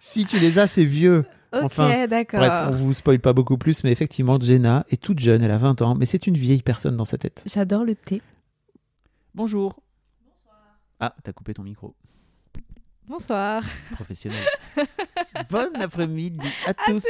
si 0.00 0.24
tu 0.24 0.38
les 0.38 0.58
as, 0.58 0.66
c'est 0.66 0.84
vieux. 0.84 1.24
Ok, 1.52 1.62
Enfin, 1.64 2.06
d'accord. 2.06 2.40
Bref, 2.40 2.52
on 2.68 2.76
vous 2.76 2.92
spoil 2.92 3.20
pas 3.20 3.32
beaucoup 3.32 3.56
plus, 3.56 3.82
mais 3.84 3.90
effectivement, 3.90 4.38
Jenna 4.38 4.84
est 4.90 5.00
toute 5.02 5.18
jeune, 5.18 5.42
elle 5.42 5.50
a 5.50 5.56
20 5.58 5.80
ans, 5.82 5.94
mais 5.94 6.04
c'est 6.06 6.26
une 6.26 6.36
vieille 6.36 6.62
personne 6.62 6.96
dans 6.96 7.06
sa 7.06 7.16
tête. 7.16 7.42
J'adore 7.46 7.84
le 7.84 7.94
thé. 7.94 8.20
Bonjour. 9.34 9.80
Ah, 11.00 11.14
t'as 11.22 11.32
coupé 11.32 11.54
ton 11.54 11.62
micro. 11.62 11.94
Bonsoir. 13.06 13.62
Professionnel. 13.92 14.44
bon 15.50 15.70
après-midi 15.80 16.38
à 16.66 16.74
tous. 16.74 17.04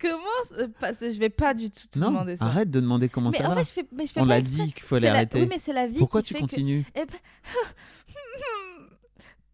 Comment 0.00 0.18
euh, 0.58 0.68
pas- 0.78 0.92
Je 0.92 1.18
vais 1.18 1.28
pas 1.28 1.52
du 1.52 1.70
tout 1.70 1.86
te 1.90 1.98
Non, 1.98 2.08
demander 2.10 2.36
ça. 2.36 2.44
arrête 2.46 2.70
de 2.70 2.78
demander 2.80 3.08
comment 3.08 3.30
mais 3.30 3.38
ça 3.38 3.46
en 3.50 3.54
va. 3.54 3.56
fait, 3.56 3.64
je 3.68 3.72
fais, 3.72 3.86
mais 3.94 4.06
je 4.06 4.12
fais 4.12 4.20
On 4.20 4.24
l'a 4.26 4.40
dit 4.40 4.72
qu'il 4.72 4.82
fallait 4.84 5.08
la- 5.08 5.14
arrêter. 5.14 5.40
Oui, 5.40 5.46
mais 5.50 5.58
c'est 5.58 5.72
la 5.72 5.86
vie 5.88 5.98
Pourquoi 5.98 6.22
qui 6.22 6.28
tu 6.28 6.34
fait 6.34 6.40
continues 6.40 6.84
que. 6.94 7.00
Eh 7.00 7.04
ben- 7.06 7.18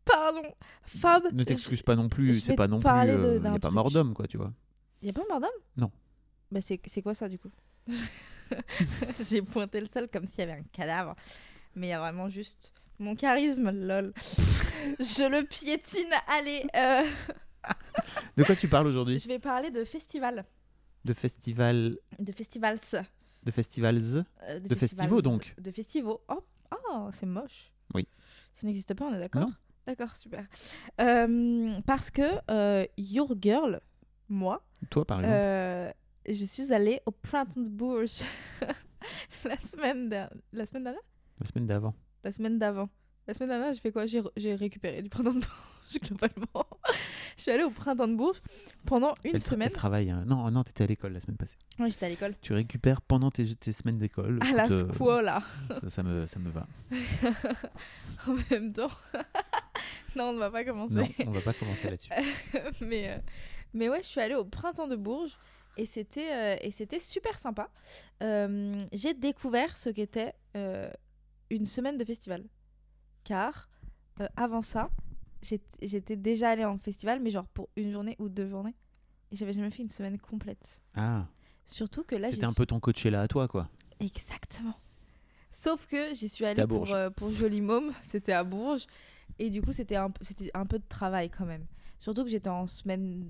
Pardon, 0.07 0.43
Fab. 0.85 1.25
Ne 1.33 1.45
t'excuse 1.45 1.83
pas 1.83 1.97
non 1.97 2.09
plus, 2.09 2.41
c'est 2.41 2.57
pas 2.57 2.69
non 2.69 2.79
plus. 2.79 2.89
de- 2.89 3.13
Il 3.13 3.33
n'y 3.35 3.41
d'un 3.41 3.55
a 3.55 3.59
pas 3.59 3.71
mort 3.71 3.91
d'homme, 3.91 4.15
quoi, 4.15 4.27
tu 4.27 4.37
vois. 4.39 4.53
Y 5.03 5.11
a 5.11 5.13
pas 5.13 5.25
mort 5.29 5.41
d'homme? 5.41 5.51
Non. 5.77 5.91
Bah 6.51 6.61
c'est 6.61 6.79
quoi 7.03 7.13
ça 7.13 7.29
du 7.29 7.39
coup? 7.39 7.51
J'ai 9.29 9.43
pointé 9.43 9.81
le 9.81 9.87
sol 9.87 10.09
comme 10.13 10.27
s'il 10.27 10.39
y 10.41 10.43
avait 10.43 10.53
un 10.53 10.63
cadavre, 10.73 11.15
mais 11.75 11.89
il 11.89 11.91
y 11.91 11.93
a 11.93 11.99
vraiment 11.99 12.29
juste 12.29 12.73
mon 12.99 13.15
charisme, 13.17 13.71
lol. 13.71 14.13
je 15.01 15.29
le 15.29 15.45
piétine. 15.45 16.11
Allez, 16.29 16.65
euh, 16.77 17.05
De 18.37 18.45
quoi 18.45 18.55
tu 18.57 18.69
parles 18.69 18.87
aujourd'hui? 18.87 19.19
Je 19.19 19.29
vais 19.29 19.39
parler 19.41 19.71
de 19.71 19.85
festival, 19.85 20.45
De 21.05 21.13
festival. 21.13 21.99
de 22.19 22.33
festivals. 22.33 22.79
De 23.43 23.51
festivals 23.51 23.97
Euh, 24.45 24.61
De 24.61 24.75
festivals, 24.75 24.79
festivals. 25.09 25.23
donc. 25.23 25.55
De 25.59 25.71
festivals. 25.73 26.17
Oh, 26.29 26.45
oh 26.73 27.09
c'est 27.13 27.27
moche. 27.27 27.73
Oui. 27.95 28.07
Ça 28.55 28.67
n'existe 28.67 28.95
pas, 28.95 29.05
on 29.07 29.15
est 29.15 29.21
d'accord? 29.21 29.49
D'accord, 29.87 30.17
super. 30.17 30.45
Euh, 31.01 31.71
parce 31.87 32.11
que 32.11 32.23
euh, 32.51 32.85
Your 32.99 33.35
Girl, 33.41 33.81
moi, 34.29 34.65
Toi, 34.91 35.05
par 35.05 35.21
exemple. 35.21 35.37
euh, 35.39 35.93
je 36.29 36.45
suis 36.45 36.73
allée 36.73 37.01
au 37.07 37.13
printemps 37.13 37.61
de 37.61 37.69
Bourges 37.69 38.23
la 39.45 39.57
semaine 39.59 40.09
der- 40.09 40.31
la 40.53 40.67
semaine 40.67 40.85
dernière, 40.85 41.03
La 41.41 41.47
semaine 41.47 41.67
d'avant. 41.67 41.95
la 42.25 42.33
semaine 42.33 42.59
d'avant. 42.59 42.89
La 43.29 43.35
semaine 43.35 43.49
dernière, 43.49 43.73
j'ai 43.73 43.81
fait 43.81 43.91
quoi? 43.93 44.07
J'ai 44.07 44.55
récupéré 44.55 45.03
du 45.03 45.09
printemps 45.09 45.31
de 45.35 45.41
Bourges 45.41 46.01
globalement. 46.03 46.67
je 47.37 47.43
suis 47.43 47.51
allée 47.53 47.63
au 47.65 47.71
printemps 47.71 48.07
de 48.09 48.15
Bourges 48.15 48.41
pendant 48.87 49.15
une 49.25 49.35
Elle 49.35 49.41
semaine. 49.41 49.69
Elle 49.69 49.73
travaille. 49.75 50.11
hein. 50.11 50.25
Non, 50.27 50.49
non, 50.51 50.63
t'étais 50.65 50.85
à 50.85 50.87
l'école 50.89 51.13
la 51.13 51.21
semaine 51.21 51.37
passée. 51.37 51.57
Oui, 51.79 51.91
j'étais 51.91 52.07
à 52.07 52.09
l'école. 52.09 52.35
Tu 52.41 52.53
récupères 52.55 53.01
pendant 53.03 53.31
tes, 53.31 53.55
tes 53.57 53.73
semaines 53.73 53.99
d'école. 53.99 54.39
À 54.43 54.53
la 54.53 54.67
scuola. 54.67 55.43
ça, 55.81 55.91
ça 55.91 56.03
me, 56.05 56.27
ça 56.29 56.39
me 56.41 56.51
va. 56.51 56.67
en 58.29 58.35
même 58.51 58.73
temps. 58.73 58.91
non, 60.17 60.25
on 60.31 60.33
ne 60.35 60.39
va 60.39 60.51
pas 60.51 60.65
commencer. 60.65 60.95
Non, 60.95 61.09
on 61.27 61.31
va 61.31 61.41
pas 61.41 61.53
commencer 61.53 61.89
là-dessus. 61.91 62.11
mais, 62.81 63.11
euh, 63.11 63.19
mais 63.75 63.89
ouais, 63.89 64.03
je 64.03 64.07
suis 64.07 64.21
allée 64.21 64.35
au 64.35 64.45
printemps 64.45 64.87
de 64.87 64.97
Bourges 64.97 65.39
et 65.77 65.87
c'était 65.87 66.33
euh, 66.33 66.57
et 66.63 66.71
c'était 66.71 66.99
super 67.01 67.39
sympa. 67.39 67.69
Euh, 68.23 68.73
J'ai 68.93 69.15
découvert 69.15 69.77
ce 69.77 69.91
qu'était 69.91 70.33
une 71.51 71.67
semaine 71.67 71.97
de 71.97 72.05
festival. 72.05 72.45
Car 73.25 73.69
avant 74.37 74.63
ça, 74.63 74.89
j'étais 75.83 76.17
déjà 76.17 76.51
allée 76.51 76.65
en 76.65 76.79
festival, 76.79 77.21
mais 77.21 77.31
genre 77.31 77.47
pour 77.49 77.69
une 77.77 77.93
journée 77.93 78.17
ou 78.19 78.29
deux 78.29 78.49
journées. 78.49 78.75
Et 79.33 79.37
j'avais 79.37 79.53
jamais 79.53 79.71
fait 79.71 79.83
une 79.83 79.91
semaine 79.91 80.19
complète. 80.19 80.81
Ah, 80.95 81.27
Surtout 81.65 82.05
que 82.05 82.15
là, 82.15 82.31
c'était 82.31 82.45
un 82.45 82.51
suis- 82.51 82.57
peu 82.57 82.67
ton 82.67 82.79
Coachella 82.79 83.23
à 83.23 83.29
toi, 83.29 83.49
quoi. 83.49 83.69
Exactement. 83.99 84.75
Sauf 85.51 85.87
que 85.87 86.15
j'y 86.15 86.29
suis 86.29 86.45
allée 86.45 86.67
pour, 86.67 86.93
euh, 86.95 87.11
pour 87.11 87.31
Joli 87.33 87.61
Môme, 87.61 87.93
c'était 88.03 88.33
à 88.33 88.45
Bourges. 88.45 88.87
Et 89.39 89.51
du 89.51 89.61
coup, 89.63 89.73
c'était 89.73 89.97
un, 89.97 90.13
c'était 90.21 90.51
un 90.55 90.67
peu 90.67 90.79
de 90.79 90.85
travail 90.89 91.31
quand 91.31 91.45
même. 91.47 91.67
Surtout 91.99 92.25
que 92.25 92.31
j'étais 92.31 92.49
en 92.51 92.67
semaine, 92.67 93.25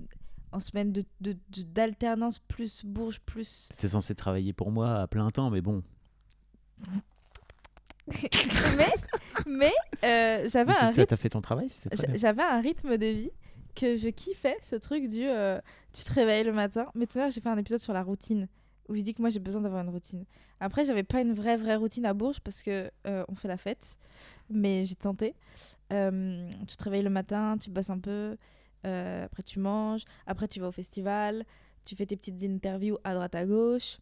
en 0.51 0.59
semaine 0.59 0.91
de, 0.91 1.03
de- 1.21 1.33
de- 1.33 1.61
d'alternance 1.63 2.39
plus 2.39 2.83
Bourges 2.85 3.19
plus. 3.21 3.69
T'étais 3.71 3.89
censé 3.89 4.15
travailler 4.15 4.53
pour 4.53 4.71
moi 4.71 5.01
à 5.01 5.07
plein 5.07 5.29
temps, 5.31 5.49
mais 5.49 5.61
bon. 5.61 5.83
mais 8.77 8.87
mais 9.47 9.73
euh, 10.03 10.47
j'avais 10.49 10.71
Mais 10.71 10.77
un 10.79 10.87
rythme, 10.87 11.05
t'as 11.05 11.17
fait 11.17 11.29
ton 11.29 11.41
travail, 11.41 11.69
j'avais 12.15 12.43
un 12.43 12.61
rythme 12.61 12.97
de 12.97 13.05
vie 13.07 13.31
que 13.75 13.95
je 13.97 14.07
kiffais, 14.09 14.55
ce 14.61 14.75
truc 14.75 15.07
du 15.07 15.23
euh, 15.23 15.59
tu 15.93 16.03
te 16.03 16.13
réveilles 16.13 16.43
le 16.43 16.53
matin. 16.53 16.87
Mais 16.95 17.05
tout 17.05 17.17
à 17.19 17.23
l'heure, 17.23 17.31
j'ai 17.31 17.41
fait 17.41 17.49
un 17.49 17.57
épisode 17.57 17.79
sur 17.81 17.93
la 17.93 18.03
routine 18.03 18.47
où 18.89 18.95
je 18.95 19.01
dis 19.01 19.13
que 19.13 19.21
moi 19.21 19.29
j'ai 19.29 19.39
besoin 19.39 19.61
d'avoir 19.61 19.83
une 19.83 19.89
routine. 19.89 20.25
Après, 20.59 20.85
j'avais 20.85 21.03
pas 21.03 21.21
une 21.21 21.33
vraie 21.33 21.57
vraie 21.57 21.75
routine 21.75 22.05
à 22.05 22.13
Bourges 22.13 22.39
parce 22.39 22.63
que 22.63 22.89
euh, 23.05 23.25
on 23.27 23.35
fait 23.35 23.47
la 23.49 23.57
fête, 23.57 23.97
mais 24.49 24.85
j'ai 24.85 24.95
tenté. 24.95 25.35
Euh, 25.93 26.49
tu 26.67 26.75
te 26.77 26.83
réveilles 26.83 27.03
le 27.03 27.09
matin, 27.09 27.57
tu 27.59 27.69
bosses 27.69 27.89
un 27.89 27.99
peu, 27.99 28.37
euh, 28.85 29.25
après 29.25 29.43
tu 29.43 29.59
manges, 29.59 30.03
après 30.25 30.47
tu 30.47 30.59
vas 30.59 30.67
au 30.67 30.71
festival, 30.71 31.45
tu 31.85 31.95
fais 31.95 32.05
tes 32.05 32.17
petites 32.17 32.43
interviews 32.43 32.97
à 33.03 33.13
droite 33.13 33.35
à 33.35 33.45
gauche. 33.45 33.97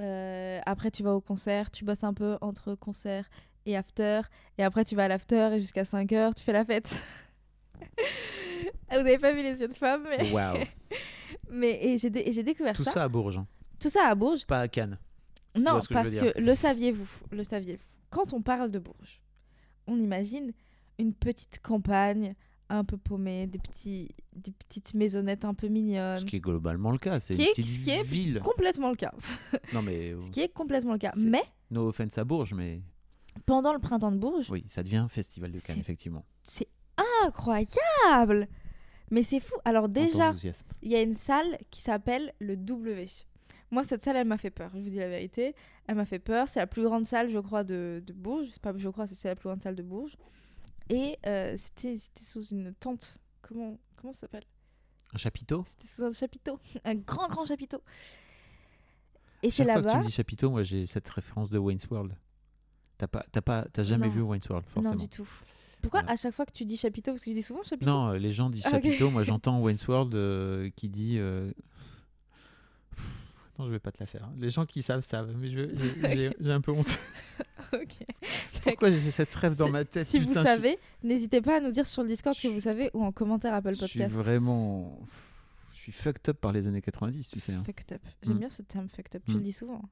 Euh, 0.00 0.60
après 0.66 0.90
tu 0.90 1.02
vas 1.02 1.14
au 1.14 1.20
concert, 1.20 1.70
tu 1.70 1.84
bosses 1.84 2.04
un 2.04 2.14
peu 2.14 2.36
entre 2.40 2.74
concert 2.74 3.28
et 3.66 3.76
after, 3.76 4.22
et 4.58 4.64
après 4.64 4.84
tu 4.84 4.96
vas 4.96 5.04
à 5.04 5.08
l'after 5.08 5.50
et 5.54 5.60
jusqu'à 5.60 5.84
5 5.84 6.12
heures 6.12 6.34
tu 6.34 6.42
fais 6.42 6.52
la 6.52 6.64
fête. 6.64 6.90
Vous 8.90 8.96
n'avez 8.98 9.18
pas 9.18 9.32
vu 9.32 9.42
les 9.42 9.60
yeux 9.60 9.68
de 9.68 9.74
femme, 9.74 10.04
mais, 10.08 10.30
Waouh. 10.32 10.58
mais 11.50 11.78
et 11.84 11.98
j'ai 11.98 12.10
dé- 12.10 12.42
découvert 12.42 12.74
Tout 12.76 12.84
ça. 12.84 12.92
ça 12.92 13.04
à 13.04 13.08
Bourges, 13.08 13.38
hein. 13.38 13.46
Tout 13.80 13.88
ça 13.88 14.08
à 14.08 14.14
Bourges. 14.14 14.46
pas 14.46 14.60
à 14.60 14.68
Cannes. 14.68 14.98
Non, 15.56 15.78
que 15.80 15.92
parce 15.92 16.10
dire. 16.10 16.32
que 16.32 16.40
le 16.40 16.54
saviez-vous, 16.54 17.08
le 17.30 17.42
saviez-vous? 17.44 17.82
Quand 18.10 18.32
on 18.32 18.42
parle 18.42 18.70
de 18.70 18.78
Bourges, 18.78 19.20
on 19.86 19.98
imagine 19.98 20.52
une 20.98 21.12
petite 21.14 21.60
campagne 21.62 22.34
un 22.70 22.84
peu 22.84 22.96
paumée, 22.96 23.46
des 23.46 23.58
petits, 23.58 24.08
des 24.34 24.52
petites 24.52 24.94
maisonnettes 24.94 25.44
un 25.44 25.54
peu 25.54 25.68
mignonnes. 25.68 26.18
Ce 26.18 26.24
qui 26.24 26.36
est 26.36 26.40
globalement 26.40 26.90
le 26.90 26.98
cas, 26.98 27.20
c'est 27.20 27.34
qui 27.34 27.42
une 27.42 27.48
petite 27.50 27.66
ce 27.66 27.80
qui 27.80 27.90
est 27.90 28.02
ville. 28.02 28.40
Complètement 28.42 28.90
le 28.90 28.96
cas. 28.96 29.12
Non 29.72 29.82
mais 29.82 30.14
Ce 30.24 30.30
qui 30.30 30.40
est 30.40 30.48
complètement 30.52 30.92
le 30.92 30.98
cas. 30.98 31.12
Mais 31.16 31.42
no 31.70 31.88
offense 31.88 32.16
à 32.18 32.24
Bourges, 32.24 32.54
mais 32.54 32.80
pendant 33.46 33.72
le 33.72 33.78
printemps 33.80 34.12
de 34.12 34.16
Bourges, 34.18 34.50
oui, 34.50 34.64
ça 34.68 34.82
devient 34.82 34.96
un 34.98 35.08
festival 35.08 35.52
de 35.52 35.58
Cannes 35.58 35.78
effectivement. 35.78 36.24
c'est 36.42 36.68
incroyable. 37.24 38.48
Mais 39.10 39.22
c'est 39.22 39.40
fou. 39.40 39.54
Alors 39.64 39.88
déjà, 39.88 40.34
il 40.82 40.90
y 40.90 40.96
a 40.96 41.02
une 41.02 41.14
salle 41.14 41.58
qui 41.70 41.82
s'appelle 41.82 42.32
le 42.40 42.56
W. 42.56 43.06
Moi, 43.70 43.84
cette 43.84 44.02
salle, 44.02 44.16
elle 44.16 44.26
m'a 44.26 44.38
fait 44.38 44.50
peur. 44.50 44.70
Je 44.74 44.80
vous 44.80 44.88
dis 44.88 44.96
la 44.96 45.08
vérité. 45.08 45.54
Elle 45.86 45.96
m'a 45.96 46.04
fait 46.06 46.18
peur. 46.18 46.48
C'est 46.48 46.60
la 46.60 46.66
plus 46.66 46.82
grande 46.84 47.06
salle, 47.06 47.28
je 47.28 47.38
crois, 47.38 47.62
de, 47.64 48.02
de 48.06 48.12
Bourges. 48.12 48.48
C'est 48.52 48.62
pas, 48.62 48.72
je 48.76 48.88
crois, 48.88 49.06
c'est 49.06 49.14
c'est 49.14 49.28
la 49.28 49.36
plus 49.36 49.48
grande 49.48 49.62
salle 49.62 49.74
de 49.76 49.82
Bourges. 49.82 50.16
Et 50.90 51.18
euh, 51.26 51.54
c'était 51.56 51.96
sous 52.20 52.42
une 52.46 52.72
tente. 52.74 53.16
Comment, 53.42 53.78
comment 53.96 54.12
ça 54.12 54.20
s'appelle? 54.20 54.44
Un 55.14 55.18
chapiteau? 55.18 55.64
C'était 55.68 55.86
sous 55.88 56.02
un 56.04 56.12
chapiteau. 56.12 56.58
Un 56.84 56.94
grand, 56.94 57.28
grand 57.28 57.44
chapiteau. 57.44 57.78
Et 59.42 59.50
c'est 59.50 59.64
Chaque 59.64 59.66
fois 59.72 59.76
que 59.76 59.80
tu 59.82 59.86
là-bas. 59.88 59.98
me 60.00 60.04
dis 60.04 60.10
chapiteau, 60.10 60.50
moi 60.50 60.62
j'ai 60.62 60.86
cette 60.86 61.08
référence 61.08 61.50
de 61.50 61.58
Wayne's 61.58 61.86
World. 61.90 62.16
T'as 62.96 63.06
pas, 63.08 63.24
pas, 63.42 63.66
jamais 63.82 64.06
Non. 64.06 64.12
vu 64.12 64.20
Wayne's 64.22 64.48
World, 64.48 64.66
forcément. 64.68 64.94
Non, 64.94 65.00
du 65.00 65.08
tout. 65.08 65.28
Pourquoi 65.82 66.00
Voilà. 66.00 66.14
à 66.14 66.16
chaque 66.16 66.32
fois 66.34 66.46
que 66.46 66.52
tu 66.52 66.64
dis 66.64 66.78
chapiteau 66.78 67.12
Parce 67.12 67.22
que 67.22 67.30
je 67.30 67.36
dis 67.36 67.42
souvent 67.42 67.62
chapiteau? 67.62 67.90
Non, 67.90 68.08
euh, 68.10 68.18
les 68.18 68.32
gens 68.32 68.48
disent 68.48 68.64
Ah, 68.66 68.70
chapiteau. 68.70 69.10
Moi, 69.10 69.22
j'entends 69.24 69.60
Wayne's 69.60 69.86
World 69.86 70.14
euh, 70.14 70.70
qui 70.76 70.88
dit. 70.88 71.18
euh, 71.18 71.52
Non, 73.58 73.66
je 73.66 73.70
vais 73.70 73.78
pas 73.78 73.92
te 73.92 73.98
la 74.00 74.06
faire. 74.06 74.24
hein. 74.24 74.32
Les 74.38 74.50
gens 74.50 74.66
qui 74.66 74.82
savent 74.82 75.02
savent, 75.02 75.32
mais 75.36 75.48
je- 75.48 76.32
j'ai 76.40 76.50
un 76.52 76.60
peu 76.60 76.72
honte. 76.72 76.86
Ok. 77.72 78.06
Pourquoi 78.62 78.90
j'ai 78.90 78.98
cette 78.98 79.34
rêve 79.34 79.56
dans 79.56 79.66
Si- 79.66 79.72
ma 79.72 79.84
tête 79.84 80.06
Si 80.06 80.18
vous 80.20 80.28
putain, 80.28 80.42
je 80.44 80.46
suis- 80.48 80.54
savez, 80.56 80.78
n'hésitez 81.02 81.40
pas 81.40 81.56
à 81.56 81.60
nous 81.60 81.72
dire 81.72 81.86
sur 81.88 82.02
le 82.02 82.08
Discord 82.08 82.36
ce 82.36 82.42
que 82.46 82.52
vous 82.52 82.60
savez 82.60 82.88
ou 82.94 83.02
en 83.04 83.10
commentaire 83.10 83.52
Apple 83.52 83.74
Je 83.74 83.84
suis 83.86 83.98
Podcast. 83.98 84.14
vraiment. 84.14 85.00
Je 85.72 85.78
suis 85.78 85.90
fucked 85.92 86.28
up 86.28 86.38
par 86.40 86.52
les 86.52 86.66
années 86.68 86.82
90, 86.82 87.28
tu 87.30 87.40
sais. 87.40 87.52
hein. 87.52 87.64
Fucked 87.66 87.92
up. 87.94 88.02
J'aime 88.22 88.36
Mm. 88.36 88.38
bien 88.38 88.50
ce 88.50 88.62
terme 88.62 88.88
fucked 88.88 89.16
up. 89.16 89.22
Tu 89.26 89.32
Mm. 89.32 89.38
le 89.38 89.40
dis 89.40 89.52
souvent. 89.52 89.82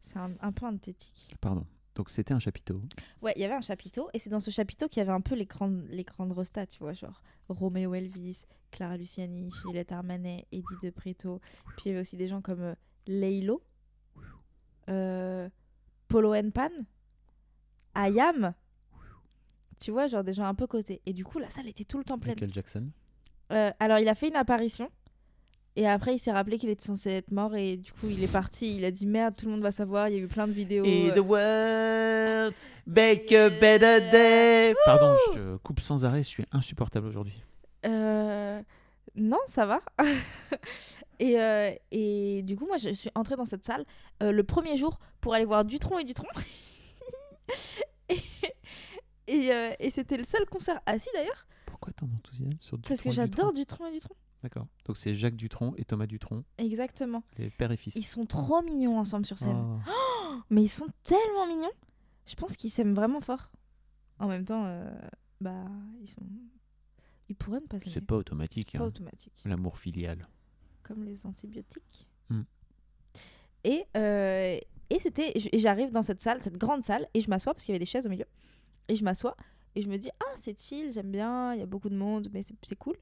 C'est 0.00 0.16
un, 0.18 0.30
un 0.40 0.52
peu 0.52 0.64
anthétique. 0.64 1.36
Pardon. 1.40 1.66
Donc 1.94 2.08
c'était 2.08 2.32
un 2.32 2.40
chapiteau. 2.40 2.80
Ouais, 3.20 3.34
il 3.36 3.42
y 3.42 3.44
avait 3.44 3.54
un 3.54 3.60
chapiteau 3.60 4.08
et 4.14 4.18
c'est 4.18 4.30
dans 4.30 4.40
ce 4.40 4.50
chapiteau 4.50 4.88
qu'il 4.88 5.00
y 5.00 5.02
avait 5.02 5.12
un 5.12 5.20
peu 5.20 5.34
les 5.34 5.44
grandes, 5.44 5.84
les 5.90 6.04
grandes 6.04 6.32
tu 6.70 6.78
vois, 6.78 6.94
genre 6.94 7.20
Roméo 7.52 7.94
Elvis, 7.94 8.44
Clara 8.70 8.96
Luciani, 8.96 9.50
Juliette 9.50 9.92
Armanet, 9.92 10.46
Eddie 10.52 10.64
De 10.82 10.90
Preto. 10.90 11.40
Puis 11.76 11.84
il 11.86 11.88
y 11.88 11.90
avait 11.92 12.00
aussi 12.00 12.16
des 12.16 12.26
gens 12.26 12.40
comme 12.40 12.62
euh, 12.62 12.74
Leilo, 13.06 13.62
euh, 14.88 15.48
Polo 16.08 16.34
Pan, 16.52 16.70
Ayam. 17.94 18.54
Tu 19.78 19.90
vois, 19.90 20.06
genre 20.06 20.24
des 20.24 20.32
gens 20.32 20.44
un 20.44 20.54
peu 20.54 20.66
cotés. 20.66 21.00
Et 21.06 21.12
du 21.12 21.24
coup, 21.24 21.38
la 21.38 21.50
salle 21.50 21.68
était 21.68 21.84
tout 21.84 21.98
le 21.98 22.04
temps 22.04 22.18
pleine. 22.18 22.34
Michael 22.34 22.52
Jackson. 22.52 22.90
Euh, 23.52 23.70
alors, 23.80 23.98
il 23.98 24.08
a 24.08 24.14
fait 24.14 24.28
une 24.28 24.36
apparition. 24.36 24.90
Et 25.76 25.88
après, 25.88 26.14
il 26.14 26.18
s'est 26.18 26.32
rappelé 26.32 26.58
qu'il 26.58 26.68
était 26.68 26.84
censé 26.84 27.10
être 27.10 27.30
mort. 27.30 27.54
Et 27.56 27.76
du 27.78 27.92
coup, 27.92 28.08
il 28.10 28.22
est 28.22 28.30
parti. 28.30 28.76
Il 28.76 28.84
a 28.84 28.90
dit 28.90 29.06
Merde, 29.06 29.34
tout 29.36 29.46
le 29.46 29.52
monde 29.52 29.62
va 29.62 29.72
savoir. 29.72 30.08
Il 30.08 30.14
y 30.14 30.18
a 30.18 30.20
eu 30.22 30.28
plein 30.28 30.46
de 30.46 30.52
vidéos. 30.52 30.84
euh, 30.84 31.20
world 31.22 32.54
make 32.86 33.32
a 33.32 33.48
better 33.48 34.10
day. 34.10 34.74
Pardon, 34.84 35.16
je 35.28 35.38
te 35.38 35.56
coupe 35.58 35.80
sans 35.80 36.04
arrêt. 36.04 36.22
Je 36.22 36.28
suis 36.28 36.44
insupportable 36.52 37.06
aujourd'hui. 37.06 37.42
Euh, 37.86 38.60
Non, 39.14 39.38
ça 39.46 39.64
va. 39.66 39.80
et, 41.18 41.40
euh, 41.40 41.72
et 41.90 42.42
du 42.42 42.56
coup, 42.56 42.66
moi, 42.66 42.76
je 42.76 42.90
suis 42.90 43.10
entrée 43.14 43.36
dans 43.36 43.44
cette 43.46 43.64
salle 43.64 43.84
euh, 44.22 44.30
le 44.32 44.44
premier 44.44 44.76
jour 44.76 44.98
pour 45.20 45.34
aller 45.34 45.44
voir 45.44 45.64
Dutron 45.64 45.98
et 45.98 46.04
Dutron. 46.04 46.26
et 48.08 48.16
et, 49.28 49.52
euh, 49.52 49.72
et 49.78 49.90
c'était 49.90 50.16
le 50.16 50.24
seul 50.24 50.44
concert 50.46 50.80
assis 50.84 51.08
d'ailleurs, 51.14 51.46
Pourquoi 51.66 51.92
tant 51.92 52.06
d'enthousiasme 52.06 52.50
sur 52.60 52.76
Dutron 52.76 52.88
parce 52.94 53.02
que 53.02 53.08
et 53.08 53.12
j'adore 53.12 53.52
Dutron 53.52 53.84
Dutron 53.84 53.86
et 53.86 53.92
Dutron. 53.92 54.14
D'accord. 54.42 54.66
Donc 54.86 54.96
c'est 54.96 55.14
Jacques 55.14 55.36
Dutronc 55.36 55.74
et 55.76 55.84
Thomas 55.84 56.06
Dutronc, 56.06 56.42
Exactement. 56.58 57.22
les 57.38 57.50
pères 57.50 57.70
et 57.70 57.76
fils. 57.76 57.94
Ils 57.94 58.02
sont 58.02 58.26
trop 58.26 58.60
mignons 58.62 58.98
ensemble 58.98 59.24
sur 59.24 59.38
scène. 59.38 59.56
Oh. 59.88 60.34
Mais 60.50 60.62
ils 60.64 60.68
sont 60.68 60.86
tellement 61.04 61.46
mignons. 61.46 61.70
Je 62.26 62.34
pense 62.34 62.56
qu'ils 62.56 62.70
s'aiment 62.70 62.94
vraiment 62.94 63.20
fort. 63.20 63.50
En 64.18 64.26
même 64.28 64.44
temps, 64.44 64.64
euh, 64.66 64.90
bah, 65.40 65.64
ils 66.00 66.08
sont. 66.08 66.22
Ils 67.28 67.36
pourraient 67.36 67.60
ne 67.60 67.66
pas 67.66 67.78
s'aimer. 67.78 67.92
C'est 67.92 68.06
pas 68.06 68.16
automatique. 68.16 68.70
C'est 68.72 68.78
pas 68.78 68.84
hein. 68.84 68.88
automatique. 68.88 69.32
L'amour 69.44 69.78
filial. 69.78 70.26
comme 70.82 71.04
les 71.04 71.24
antibiotiques. 71.26 72.08
Mm. 72.28 72.42
Et, 73.64 73.84
euh, 73.96 74.58
et 74.90 74.98
c'était, 74.98 75.32
j'arrive 75.54 75.92
dans 75.92 76.02
cette 76.02 76.20
salle, 76.20 76.42
cette 76.42 76.58
grande 76.58 76.82
salle, 76.84 77.06
et 77.14 77.20
je 77.20 77.30
m'assois 77.30 77.54
parce 77.54 77.64
qu'il 77.64 77.72
y 77.72 77.76
avait 77.76 77.78
des 77.84 77.86
chaises 77.86 78.06
au 78.06 78.10
milieu. 78.10 78.26
Et 78.88 78.96
je 78.96 79.04
m'assois 79.04 79.36
et 79.74 79.80
je 79.80 79.88
me 79.88 79.96
dis 79.96 80.10
ah 80.20 80.34
c'est 80.42 80.60
chill, 80.60 80.92
j'aime 80.92 81.10
bien, 81.12 81.54
il 81.54 81.60
y 81.60 81.62
a 81.62 81.66
beaucoup 81.66 81.88
de 81.88 81.96
monde, 81.96 82.28
mais 82.32 82.42
c'est- 82.42 82.56
c'est 82.62 82.76
cool. 82.76 82.96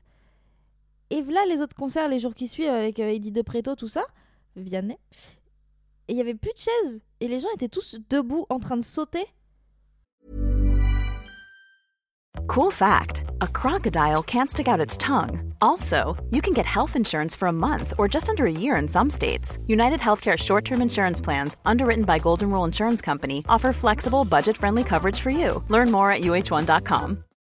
Et 1.11 1.23
voilà 1.23 1.45
les 1.47 1.61
autres 1.61 1.77
concerts 1.77 2.09
les 2.09 2.21
jours 2.21 2.35
qui 2.35 2.47
suivent 2.47 2.69
avec 2.71 3.01
euh, 3.01 3.09
Eddie 3.09 3.33
De 3.33 3.43
Preto 3.43 3.75
tout 3.75 3.89
ça, 3.89 4.05
Vianney. 4.57 4.97
Et 6.09 6.13
il 6.13 6.17
y 6.17 6.21
avait 6.21 6.35
plus 6.35 6.53
de 6.53 6.59
chaises 6.59 7.01
et 7.21 7.29
les 7.29 7.41
gens 7.41 7.49
étaient 7.55 7.69
tous 7.69 7.99
debout 8.09 8.47
en 8.49 8.61
train 8.61 8.77
de 8.77 8.83
sauter. 8.83 9.27
Cool 12.47 12.71
fact 12.71 13.25
a 13.41 13.47
crocodile 13.47 14.23
can't 14.23 14.51
stick 14.51 14.69
out 14.69 14.81
its 14.81 14.97
tongue. 14.97 15.53
Also, 15.61 16.17
you 16.31 16.41
can 16.41 16.53
get 16.53 16.67
health 16.67 16.97
insurance 16.97 17.37
for 17.37 17.49
a 17.49 17.53
month 17.53 17.93
or 17.99 18.09
just 18.09 18.29
under 18.29 18.47
a 18.47 18.53
year 18.53 18.77
in 18.77 18.89
some 18.89 19.11
states. 19.11 19.59
United 19.67 20.01
Healthcare 20.01 20.37
short 20.37 20.65
term 20.65 20.83
insurance 20.83 21.21
plans, 21.21 21.57
underwritten 21.65 22.05
by 22.05 22.19
Golden 22.19 22.51
Rule 22.51 22.65
Insurance 22.65 23.01
Company, 23.01 23.45
offer 23.49 23.73
flexible, 23.73 24.25
budget 24.25 24.57
friendly 24.57 24.85
coverage 24.85 25.21
for 25.21 25.31
you. 25.31 25.63
Learn 25.69 25.91
more 25.91 26.11
at 26.11 26.23
uh1.com. 26.23 27.25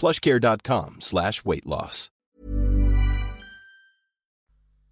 plushcare.com 0.00 0.96
slash 0.98 1.44
weight 1.44 1.66
loss. 1.66 2.10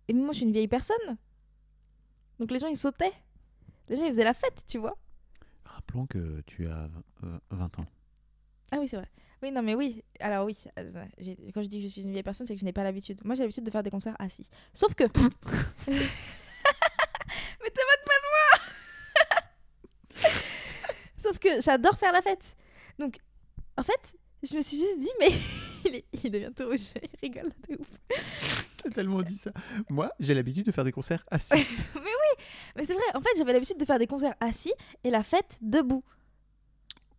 Et 0.07 0.13
moi 0.13 0.33
je 0.33 0.37
suis 0.37 0.45
une 0.45 0.53
vieille 0.53 0.69
personne. 0.69 1.17
Donc 2.39 2.51
les 2.51 2.59
gens 2.59 2.67
ils 2.67 2.77
sautaient. 2.77 3.15
Les 3.89 3.97
gens 3.97 4.05
ils 4.05 4.11
faisaient 4.11 4.25
la 4.25 4.35
fête, 4.35 4.65
tu 4.69 4.77
vois. 4.77 4.99
Rappelons 5.65 6.07
que 6.07 6.43
tu 6.47 6.67
as 6.69 6.91
euh, 7.25 7.39
20 7.51 7.79
ans. 7.79 7.87
Ah 8.71 8.77
oui, 8.79 8.87
c'est 8.87 8.97
vrai. 8.97 9.09
Oui, 9.43 9.51
non, 9.51 9.63
mais 9.63 9.75
oui. 9.75 10.05
Alors 10.21 10.45
oui, 10.45 10.63
euh, 10.79 10.93
quand 11.55 11.63
je 11.63 11.69
dis 11.69 11.79
que 11.79 11.85
je 11.85 11.89
suis 11.89 12.03
une 12.03 12.11
vieille 12.11 12.23
personne, 12.23 12.47
c'est 12.47 12.55
que 12.55 12.61
je 12.61 12.67
n'ai 12.67 12.75
pas 12.75 12.85
l'habitude. 12.85 13.19
Moi, 13.25 13.35
j'ai 13.35 13.45
l'habitude 13.45 13.65
de 13.65 13.71
faire 13.71 13.83
des 13.83 13.91
concerts 13.91 14.17
assis. 14.19 14.51
Sauf 14.75 14.95
que... 14.95 15.05
mais 15.05 15.11
t'es 15.87 17.83
moque 17.87 18.05
pas 18.05 18.19
de 18.21 18.29
moi 18.35 20.31
Sauf 21.23 21.39
que 21.39 21.63
j'adore 21.63 21.97
faire 21.97 22.13
la 22.13 22.21
fête. 22.21 22.57
Donc, 22.99 23.19
en 23.79 23.83
fait, 23.83 24.18
je 24.43 24.55
me 24.55 24.61
suis 24.63 24.77
juste 24.79 24.99
dit, 25.01 25.11
mais... 25.21 25.29
il, 25.87 25.95
est- 25.97 26.05
il 26.25 26.31
devient 26.31 26.51
tout 26.57 26.67
rouge, 26.69 26.81
il 27.03 27.09
rigole 27.29 27.51
de 27.69 27.77
ouf. 27.79 27.89
T'as 28.83 28.91
tellement 28.91 29.23
dit 29.23 29.35
ça. 29.37 29.51
Moi, 29.91 30.11
j'ai 30.21 30.35
l'habitude 30.35 30.65
de 30.67 30.73
faire 30.73 30.85
des 30.85 30.93
concerts 30.93 31.25
assis. 31.31 31.53
Mais 32.77 32.85
c'est 32.85 32.95
vrai, 32.95 33.03
en 33.15 33.21
fait, 33.21 33.31
j'avais 33.37 33.53
l'habitude 33.53 33.77
de 33.79 33.85
faire 33.85 33.99
des 33.99 34.07
concerts 34.07 34.35
assis 34.41 34.73
et 35.03 35.11
la 35.11 35.23
fête 35.25 35.59
debout. 35.61 36.05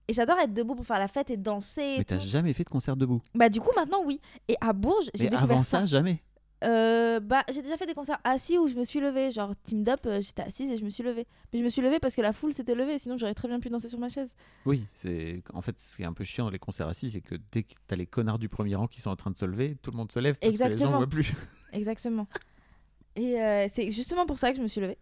Et 0.07 0.13
j'adore 0.13 0.39
être 0.39 0.53
debout 0.53 0.73
pour 0.75 0.85
faire 0.87 0.97
la 0.99 1.07
fête 1.07 1.29
et 1.29 1.37
danser 1.37 1.81
et 1.81 1.97
Mais 1.99 2.03
t'as 2.03 2.17
jamais 2.17 2.53
fait 2.53 2.63
de 2.63 2.69
concert 2.69 2.95
debout? 2.95 3.21
Bah 3.35 3.49
du 3.49 3.59
coup, 3.59 3.69
maintenant, 3.75 4.01
oui. 4.03 4.19
Et 4.47 4.55
à 4.61 4.73
Bourges, 4.73 5.05
j'ai 5.13 5.25
Mais 5.25 5.29
découvert 5.29 5.51
avant 5.57 5.63
ça. 5.63 5.81
ça, 5.81 5.85
jamais. 5.85 6.23
Euh, 6.63 7.19
bah, 7.21 7.43
j'ai 7.51 7.61
déjà 7.61 7.77
fait 7.77 7.85
des 7.85 7.93
concerts 7.93 8.19
assis 8.23 8.57
où 8.57 8.67
je 8.67 8.75
me 8.75 8.83
suis 8.83 8.99
levée. 8.99 9.31
Genre, 9.31 9.53
Team 9.63 9.83
Up, 9.87 10.01
euh, 10.05 10.21
j'étais 10.21 10.41
assise 10.41 10.69
et 10.69 10.77
je 10.77 10.83
me 10.83 10.89
suis 10.89 11.03
levée. 11.03 11.25
Mais 11.53 11.59
je 11.59 11.63
me 11.63 11.69
suis 11.69 11.81
levée 11.81 11.99
parce 11.99 12.15
que 12.15 12.21
la 12.21 12.33
foule 12.33 12.53
s'était 12.53 12.75
levée, 12.75 12.99
sinon 12.99 13.17
j'aurais 13.17 13.33
très 13.33 13.47
bien 13.47 13.59
pu 13.59 13.69
danser 13.69 13.87
sur 13.89 13.99
ma 13.99 14.09
chaise. 14.09 14.35
Oui, 14.65 14.85
c'est 14.93 15.41
en 15.53 15.61
fait 15.61 15.79
ce 15.79 15.95
qui 15.95 16.01
est 16.01 16.05
un 16.05 16.13
peu 16.13 16.23
chiant 16.23 16.45
dans 16.45 16.51
les 16.51 16.59
concerts 16.59 16.87
assis, 16.87 17.11
c'est 17.11 17.21
que 17.21 17.35
dès 17.51 17.63
que 17.63 17.73
t'as 17.87 17.95
les 17.95 18.05
connards 18.05 18.39
du 18.39 18.49
premier 18.49 18.75
rang 18.75 18.87
qui 18.87 18.99
sont 18.99 19.09
en 19.09 19.15
train 19.15 19.31
de 19.31 19.37
se 19.37 19.45
lever, 19.45 19.77
tout 19.81 19.91
le 19.91 19.97
monde 19.97 20.11
se 20.11 20.19
lève 20.19 20.35
parce 20.35 20.51
que 20.51 20.51
les 20.51 20.57
gens 20.57 20.71
Exactement. 20.71 20.97
voient 20.97 21.07
plus. 21.07 21.33
Exactement. 21.71 22.27
et 23.15 23.41
euh, 23.41 23.67
c'est 23.71 23.91
justement 23.91 24.25
pour 24.25 24.37
ça 24.37 24.51
que 24.51 24.57
je 24.57 24.61
me 24.61 24.67
suis 24.67 24.81
levée. 24.81 24.97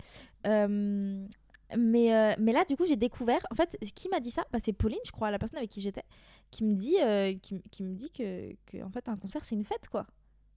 Mais, 1.75 2.35
mais 2.39 2.53
là, 2.53 2.63
du 2.63 2.77
coup, 2.77 2.85
j'ai 2.85 2.95
découvert. 2.95 3.41
En 3.51 3.55
fait, 3.55 3.77
qui 3.93 4.07
m'a 4.07 4.21
dit 4.21 4.31
ça? 4.31 4.45
Bah, 4.53 4.59
C'est 4.63 4.71
Pauline, 4.71 4.99
je 5.05 5.11
crois, 5.11 5.31
la 5.31 5.37
personne 5.37 5.57
avec 5.57 5.69
qui 5.69 5.81
j'étais, 5.81 6.05
qui 6.49 6.63
me 6.63 6.75
dit, 6.75 6.95
qui, 7.41 7.61
qui 7.71 7.83
me 7.83 7.93
dit 7.93 8.09
que, 8.09 8.53
que 8.67 8.81
en 8.83 8.89
fait, 8.89 9.09
un 9.09 9.17
concert, 9.17 9.43
c'est 9.43 9.55
une 9.55 9.65
fête, 9.65 9.89
quoi. 9.91 10.07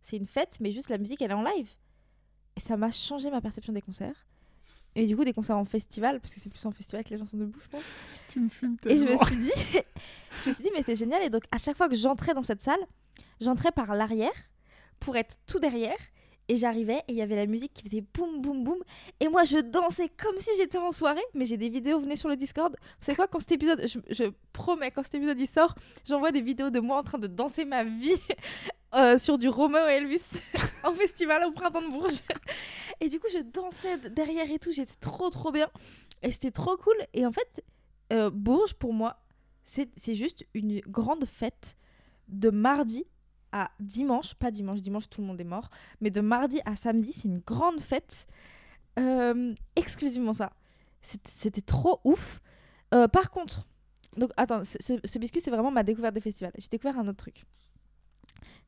C'est 0.03 0.17
une 0.17 0.27
fête, 0.27 0.59
mais 0.61 0.73
juste 0.73 0.89
la 0.89 0.99
musique, 0.99 1.23
elle 1.23 1.31
est 1.31 1.35
en 1.35 1.43
live. 1.43 1.71
Et 2.57 2.61
ça 2.61 2.77
m'a 2.77 2.91
changé 2.91 3.31
ma 3.31 3.41
perception 3.41 3.73
des 3.73 3.83
concerts. 3.83 4.27
Et 4.97 5.07
du 5.07 5.17
coup, 5.17 5.25
des 5.25 5.33
concerts 5.33 5.57
en 5.57 5.65
festival, 5.65 6.21
parce 6.21 6.35
que 6.35 6.41
c'est 6.41 6.51
plus 6.51 6.65
en 6.67 6.73
festival 6.73 7.05
que 7.05 7.11
les 7.11 7.19
gens 7.19 7.27
sont 7.27 7.37
debout, 7.37 7.61
je 7.63 7.69
pense. 7.69 7.85
tu 8.29 8.41
me 8.41 8.49
fumes 8.49 8.77
Et 8.89 8.97
je 8.97 9.05
me 9.05 9.17
suis 9.25 9.37
dit, 9.37 9.53
je 10.43 10.49
me 10.49 10.55
suis 10.55 10.65
dit, 10.65 10.71
mais 10.75 10.83
c'est 10.83 10.97
génial. 10.97 11.23
Et 11.23 11.31
donc, 11.31 11.45
à 11.53 11.59
chaque 11.59 11.77
fois 11.77 11.89
que 11.89 11.95
j'entrais 11.95 12.35
dans 12.35 12.43
cette 12.43 12.61
salle, 12.61 12.81
j'entrais 13.41 13.71
par 13.71 13.95
l'arrière 13.95 14.33
pour 14.99 15.17
être 15.17 15.37
tout 15.47 15.61
derrière. 15.61 15.97
Et 16.49 16.57
j'arrivais 16.57 16.99
et 17.07 17.13
il 17.13 17.15
y 17.15 17.23
avait 17.23 17.37
la 17.37 17.47
musique 17.47 17.73
qui 17.73 17.85
faisait 17.85 18.01
boum 18.13 18.41
boum 18.41 18.65
boum. 18.65 18.79
Et 19.21 19.29
moi, 19.29 19.45
je 19.45 19.59
dansais 19.59 20.09
comme 20.09 20.37
si 20.39 20.51
j'étais 20.59 20.79
en 20.79 20.91
soirée. 20.91 21.23
Mais 21.33 21.45
j'ai 21.45 21.57
des 21.57 21.69
vidéos, 21.69 22.01
venez 22.01 22.17
sur 22.17 22.29
le 22.29 22.35
Discord. 22.35 22.75
Vous 22.81 23.05
savez 23.07 23.15
quoi, 23.15 23.29
quand 23.29 23.39
cet 23.39 23.53
épisode, 23.53 23.87
je, 23.87 24.01
je 24.13 24.25
promets, 24.53 24.91
quand 24.91 25.05
cet 25.05 25.15
épisode 25.15 25.39
il 25.39 25.47
sort, 25.47 25.77
j'envoie 26.05 26.33
des 26.33 26.41
vidéos 26.41 26.71
de 26.71 26.81
moi 26.81 26.99
en 26.99 27.05
train 27.05 27.19
de 27.19 27.29
danser 27.29 27.65
ma 27.65 27.85
vie 27.85 28.21
euh, 28.95 29.19
sur 29.19 29.39
du 29.39 29.49
Romeo 29.49 29.87
Elvis 29.87 30.43
en 30.85 30.93
festival 30.95 31.45
au 31.45 31.53
printemps 31.53 31.83
de 31.83 31.91
Bourges. 31.91 32.23
Et 33.01 33.09
du 33.09 33.21
coup, 33.21 33.29
je 33.33 33.39
dansais 33.39 33.99
derrière 34.11 34.51
et 34.51 34.59
tout. 34.59 34.73
J'étais 34.73 34.97
trop 35.01 35.31
trop 35.31 35.53
bien. 35.53 35.71
Et 36.23 36.33
c'était 36.33 36.51
trop 36.51 36.77
cool. 36.77 36.97
Et 37.15 37.25
en 37.25 37.33
fait, 37.33 37.65
euh, 38.13 38.31
Bourges, 38.31 38.75
pour 38.75 38.93
moi, 38.93 39.23
c'est 39.65 40.15
juste 40.15 40.45
une 40.55 40.81
grande 40.81 41.25
fête 41.25 41.77
de 42.27 42.51
mardi 42.51 43.05
à 43.53 43.71
dimanche, 43.79 44.35
pas 44.35 44.51
dimanche, 44.51 44.81
dimanche 44.81 45.09
tout 45.09 45.21
le 45.21 45.27
monde 45.27 45.41
est 45.41 45.45
mort, 45.45 45.71
mais 46.01 46.11
de 46.11 46.21
mardi 46.21 46.61
à 46.65 46.77
samedi, 46.77 47.13
c'est 47.13 47.29
une 47.29 47.41
grande 47.41 47.81
fête. 47.81 48.27
Euh, 48.99 49.55
exclusivement 49.77 50.33
ça. 50.33 50.53
C'était 51.03 51.63
trop 51.63 52.01
ouf. 52.05 52.41
Par 52.91 53.31
contre, 53.31 53.67
donc 54.17 54.31
attends, 54.37 54.63
ce 54.65 55.19
biscuit, 55.19 55.41
c'est 55.41 55.51
vraiment 55.51 55.71
ma 55.71 55.85
découverte 55.85 56.15
des 56.15 56.21
festivals. 56.21 56.53
J'ai 56.59 56.69
découvert 56.69 56.99
un 56.99 57.07
autre 57.07 57.19
truc. 57.19 57.45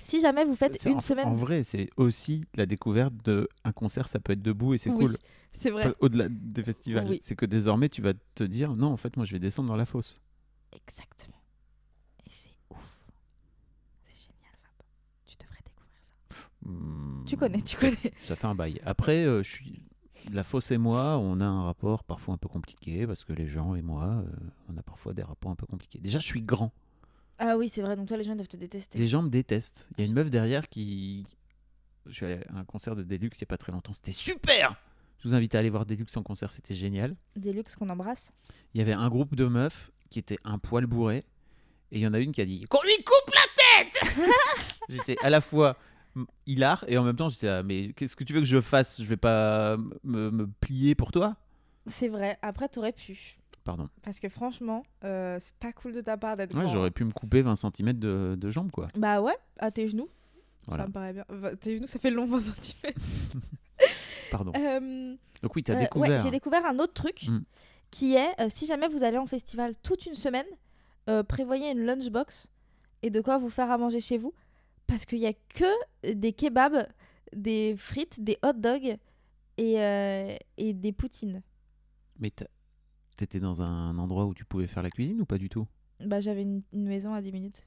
Si 0.03 0.21
jamais 0.21 0.45
vous 0.45 0.57
faites 0.57 0.85
une 0.85 0.97
en, 0.97 1.01
semaine. 1.01 1.29
En 1.29 1.35
vrai, 1.35 1.63
c'est 1.63 1.89
aussi 1.97 2.45
la 2.55 2.67
découverte 2.67 3.15
de 3.25 3.49
un 3.65 3.73
concert, 3.73 4.09
ça 4.09 4.19
peut 4.19 4.33
être 4.33 4.43
debout 4.43 4.75
et 4.75 4.79
c'est 4.79 4.91
Oui, 4.91 5.07
cool. 5.07 5.17
C'est 5.59 5.71
vrai. 5.71 5.95
Au-delà 6.01 6.29
des 6.29 6.63
festivals, 6.65 7.07
Oui. 7.09 7.19
c'est 7.23 7.37
que 7.37 7.47
désormais 7.47 7.89
tu 7.89 8.03
vas 8.03 8.13
te 8.35 8.43
dire 8.43 8.75
non, 8.75 8.89
en 8.89 8.97
fait, 8.97 9.17
moi 9.17 9.25
je 9.25 9.33
vais 9.33 9.39
descendre 9.39 9.69
dans 9.69 9.77
la 9.77 9.87
fosse. 9.87 10.21
Exactement. 10.73 11.41
Et 12.27 12.31
c'est 12.31 12.51
ouf. 12.71 13.05
C'est 14.05 14.27
génial, 14.27 14.53
Fab. 14.61 14.73
Tu 15.27 15.37
devrais 15.37 15.61
découvrir 15.65 16.01
ça. 16.03 16.15
Hmm, 16.63 17.25
Tu 17.25 17.37
connais, 17.37 17.63
tu 17.63 17.77
connais. 17.77 18.13
Ça 18.23 18.35
fait 18.35 18.47
un 18.47 18.55
bail. 18.57 18.81
Après, 18.85 19.25
euh, 19.25 19.43
je 19.43 19.51
suis. 19.51 19.83
La 20.33 20.45
fosse 20.45 20.71
et 20.71 20.79
moi, 20.79 21.19
on 21.19 21.41
a 21.41 21.45
un 21.45 21.65
rapport 21.65 22.05
parfois 22.05 22.35
un 22.35 22.39
peu 22.39 22.49
compliqué 22.49 23.07
parce 23.09 23.25
que 23.25 23.33
les 23.33 23.47
gens 23.49 23.75
et 23.75 23.83
moi, 23.83 24.05
euh, 24.05 24.25
on 24.69 24.77
a 24.77 24.83
parfois 24.83 25.15
des 25.15 25.23
rapports 25.23 25.51
un 25.51 25.57
peu 25.57 25.67
compliqués. 25.67 25.99
Déjà, 25.99 26.19
je 26.21 26.27
suis 26.27 26.43
grand. 26.43 26.73
Ah 27.39 27.57
oui, 27.57 27.69
c'est 27.69 27.83
vrai. 27.83 27.97
Donc 27.97 28.09
toi, 28.09 28.17
les 28.17 28.25
gens 28.25 28.35
doivent 28.35 28.49
te 28.49 28.57
détester. 28.57 28.99
Les 28.99 29.09
gens 29.09 29.23
me 29.23 29.29
détestent. 29.31 29.89
Il 29.97 30.01
y 30.01 30.05
a 30.05 30.07
une 30.07 30.15
meuf 30.15 30.31
derrière 30.31 30.69
qui. 30.69 31.27
Je 32.07 32.12
suis 32.12 32.27
allé 32.27 32.41
à 32.53 32.59
un 32.59 32.65
concert 32.65 32.97
de 32.97 33.03
Deluxe 33.03 33.39
il 33.39 33.43
n'y 33.43 33.47
a 33.47 33.47
pas 33.47 33.57
très 33.59 33.73
longtemps. 33.73 33.93
C'était 33.93 34.12
super 34.12 34.77
Je 35.19 35.29
vous 35.29 35.35
invite 35.35 35.55
à 35.55 35.61
aller 35.61 35.71
voir 35.71 35.87
Deluxe 35.87 36.17
en 36.17 36.23
concert, 36.23 36.51
c'était 36.51 36.75
génial. 36.75 37.15
Des 37.37 37.53
luxes 37.53 37.77
qu'on 37.77 37.89
embrasse. 37.91 38.33
Il 38.75 38.79
y 38.79 38.81
avait 38.83 38.93
un 38.93 39.09
groupe 39.09 39.37
de 39.37 39.47
meufs 39.47 39.93
qui 40.11 40.19
étaient 40.19 40.39
un 40.45 40.59
poil 40.59 40.87
bourré. 40.87 41.25
Et 41.93 41.99
il 41.99 42.01
y 42.01 42.07
en 42.07 42.15
a 42.15 42.19
une 42.19 42.33
qui 42.33 42.41
a 42.41 42.45
dit 42.45 42.65
Qu'on 42.69 42.83
lui 42.83 43.05
coupe 43.05 43.35
la 43.35 43.85
tête 43.85 44.17
J'étais 44.89 45.17
à 45.23 45.31
la 45.31 45.41
fois 45.41 45.77
hilar 46.47 46.85
et 46.89 46.99
en 46.99 47.05
même 47.05 47.17
temps 47.17 47.29
j'étais 47.29 47.47
là, 47.47 47.62
mais 47.62 47.93
qu'est-ce 47.95 48.17
que 48.17 48.25
tu 48.25 48.33
veux 48.33 48.41
que 48.41 48.47
je 48.47 48.61
fasse? 48.61 49.01
Je 49.01 49.07
vais 49.07 49.17
pas 49.17 49.77
me, 50.03 50.31
me 50.31 50.47
plier 50.47 50.95
pour 50.95 51.12
toi? 51.12 51.37
C'est 51.87 52.09
vrai. 52.09 52.39
Après, 52.43 52.69
t'aurais 52.69 52.93
pu. 52.93 53.39
Pardon. 53.65 53.89
Parce 54.03 54.19
que 54.21 54.29
franchement, 54.29 54.83
euh, 55.05 55.39
c'est 55.41 55.55
pas 55.55 55.73
cool 55.73 55.93
de 55.93 56.01
ta 56.01 56.17
part 56.17 56.37
d'être 56.37 56.55
Ouais, 56.57 56.65
grand. 56.65 56.73
j'aurais 56.73 56.91
pu 56.91 57.05
me 57.05 57.12
couper 57.12 57.43
20 57.43 57.55
cm 57.57 57.93
de, 57.93 58.35
de 58.39 58.51
jambes, 58.51 58.71
quoi. 58.73 58.89
Bah 58.97 59.21
ouais, 59.21 59.37
à 59.59 59.71
tes 59.71 59.87
genoux. 59.87 60.09
Voilà. 60.67 60.85
Ça 60.85 60.89
me 60.89 60.93
paraît 60.93 61.12
bien. 61.12 61.25
Tes 61.61 61.77
genoux, 61.77 61.87
ça 61.87 61.99
fait 61.99 62.11
long 62.11 62.27
20 62.27 62.41
cm. 62.41 62.93
Pardon. 64.31 64.53
Euh, 64.57 65.15
Donc 65.43 65.55
oui, 65.57 65.62
tu 65.62 65.73
as 65.73 65.77
euh, 65.77 65.81
découvert. 65.81 66.11
ouais, 66.11 66.19
j'ai 66.19 66.31
découvert 66.31 66.65
un 66.67 66.79
autre 66.79 66.93
truc 66.95 67.27
Mm. 67.29 67.41
qui 67.91 68.15
est 68.15 68.49
si 68.49 68.67
jamais 68.67 68.89
vous 68.89 69.03
allez 69.03 69.19
en 69.19 69.27
festival 69.27 69.77
toute 69.83 70.07
une 70.07 70.15
semaine, 70.15 70.47
prévoyez 71.29 71.71
une 71.73 71.85
lunchbox 71.85 72.51
et 73.03 73.11
de 73.11 73.21
quoi 73.21 73.39
vous 73.39 73.51
faire 73.51 73.71
à 73.71 73.79
manger 73.79 74.01
chez 74.01 74.19
vous. 74.19 74.33
Parce 74.87 75.05
qu'il 75.05 75.19
y 75.19 75.27
a 75.27 75.33
que 75.33 76.12
des 76.15 76.33
kebabs, 76.33 76.87
des 77.35 77.75
frites, 77.77 78.23
des 78.23 78.39
hot 78.45 78.53
dogs 78.55 78.97
et, 79.59 80.39
et 80.59 80.73
des 80.73 80.93
poutines. 80.93 81.43
Mais 82.23 82.31
t'étais 83.17 83.41
dans 83.41 83.61
un 83.62 83.99
endroit 83.99 84.25
où 84.26 84.33
tu 84.35 84.45
pouvais 84.45 84.67
faire 84.69 84.83
la 84.83 84.91
cuisine 84.91 85.21
ou 85.21 85.26
pas 85.26 85.38
du 85.38 85.49
tout? 85.49 85.67
Bah, 86.00 86.21
j'avais 86.21 86.43
une, 86.43 86.62
une 86.73 86.87
maison 86.87 87.12
à 87.14 87.21
10 87.21 87.33
minutes. 87.33 87.67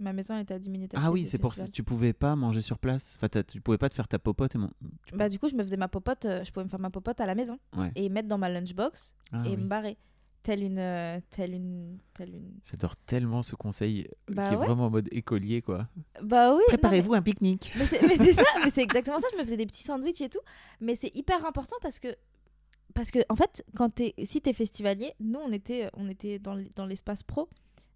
Ma 0.00 0.12
maison, 0.12 0.34
elle 0.34 0.42
était 0.42 0.54
à 0.54 0.58
10 0.58 0.70
minutes. 0.70 0.94
à 0.94 0.98
Ah 1.04 1.10
oui, 1.12 1.24
c'est 1.26 1.38
pour 1.38 1.54
ça. 1.54 1.68
Tu 1.68 1.82
pouvais 1.84 2.12
pas 2.12 2.34
manger 2.34 2.62
sur 2.62 2.78
place. 2.78 3.16
Enfin, 3.16 3.28
tu 3.46 3.60
pouvais 3.60 3.78
pas 3.78 3.88
te 3.88 3.94
faire 3.94 4.08
ta 4.08 4.18
popote 4.18 4.54
et 4.54 4.58
mon. 4.58 4.70
Bah, 5.14 5.28
du 5.28 5.38
coup, 5.38 5.48
je 5.48 5.54
me 5.54 5.62
faisais 5.62 5.76
ma 5.76 5.88
popote, 5.88 6.24
euh, 6.24 6.42
je 6.42 6.50
pouvais 6.52 6.64
me 6.64 6.70
faire 6.70 6.80
ma 6.80 6.90
popote 6.90 7.20
à 7.20 7.26
la 7.26 7.34
maison 7.34 7.58
Ouais. 7.76 7.92
et 7.94 8.08
mettre 8.08 8.26
dans 8.28 8.38
ma 8.38 8.48
lunchbox 8.48 9.14
Ah 9.32 9.44
et 9.46 9.50
oui. 9.50 9.56
me 9.58 9.68
barrer. 9.68 9.98
Telle 10.42 10.62
une, 10.62 10.78
euh, 10.78 11.20
telle 11.28 11.52
une, 11.52 11.98
telle 12.14 12.30
une. 12.34 12.50
J'adore 12.64 12.96
tellement 12.96 13.42
ce 13.42 13.54
conseil 13.56 14.06
euh, 14.30 14.34
Bah 14.34 14.48
qui 14.48 14.54
est 14.54 14.56
vraiment 14.56 14.86
en 14.86 14.90
mode 14.90 15.06
écolier, 15.12 15.60
quoi. 15.60 15.86
Bah 16.22 16.54
oui. 16.54 16.62
mais- 16.70 16.78
Préparez-vous 16.78 17.12
un 17.12 17.20
pique-nique. 17.20 17.72
Mais 17.76 17.84
c'est 17.84 18.32
ça, 18.32 18.42
mais 18.64 18.70
c'est 18.74 18.80
exactement 18.82 19.20
ça. 19.20 19.26
Je 19.34 19.38
me 19.38 19.44
faisais 19.44 19.58
des 19.58 19.66
petits 19.66 19.82
sandwichs 19.82 20.22
et 20.22 20.30
tout. 20.30 20.40
Mais 20.80 20.96
c'est 20.96 21.14
hyper 21.14 21.44
important 21.44 21.76
parce 21.82 21.98
que, 22.00 22.08
parce 22.94 23.10
que 23.10 23.18
en 23.28 23.36
fait, 23.36 23.64
quand 23.76 23.90
t'es, 23.90 24.14
si 24.24 24.40
t'es 24.40 24.52
festivalier, 24.52 25.12
nous 25.20 25.38
on 25.40 25.52
était, 25.52 25.88
on 25.94 26.08
était 26.08 26.38
dans 26.38 26.86
l'espace 26.86 27.22
pro, 27.22 27.48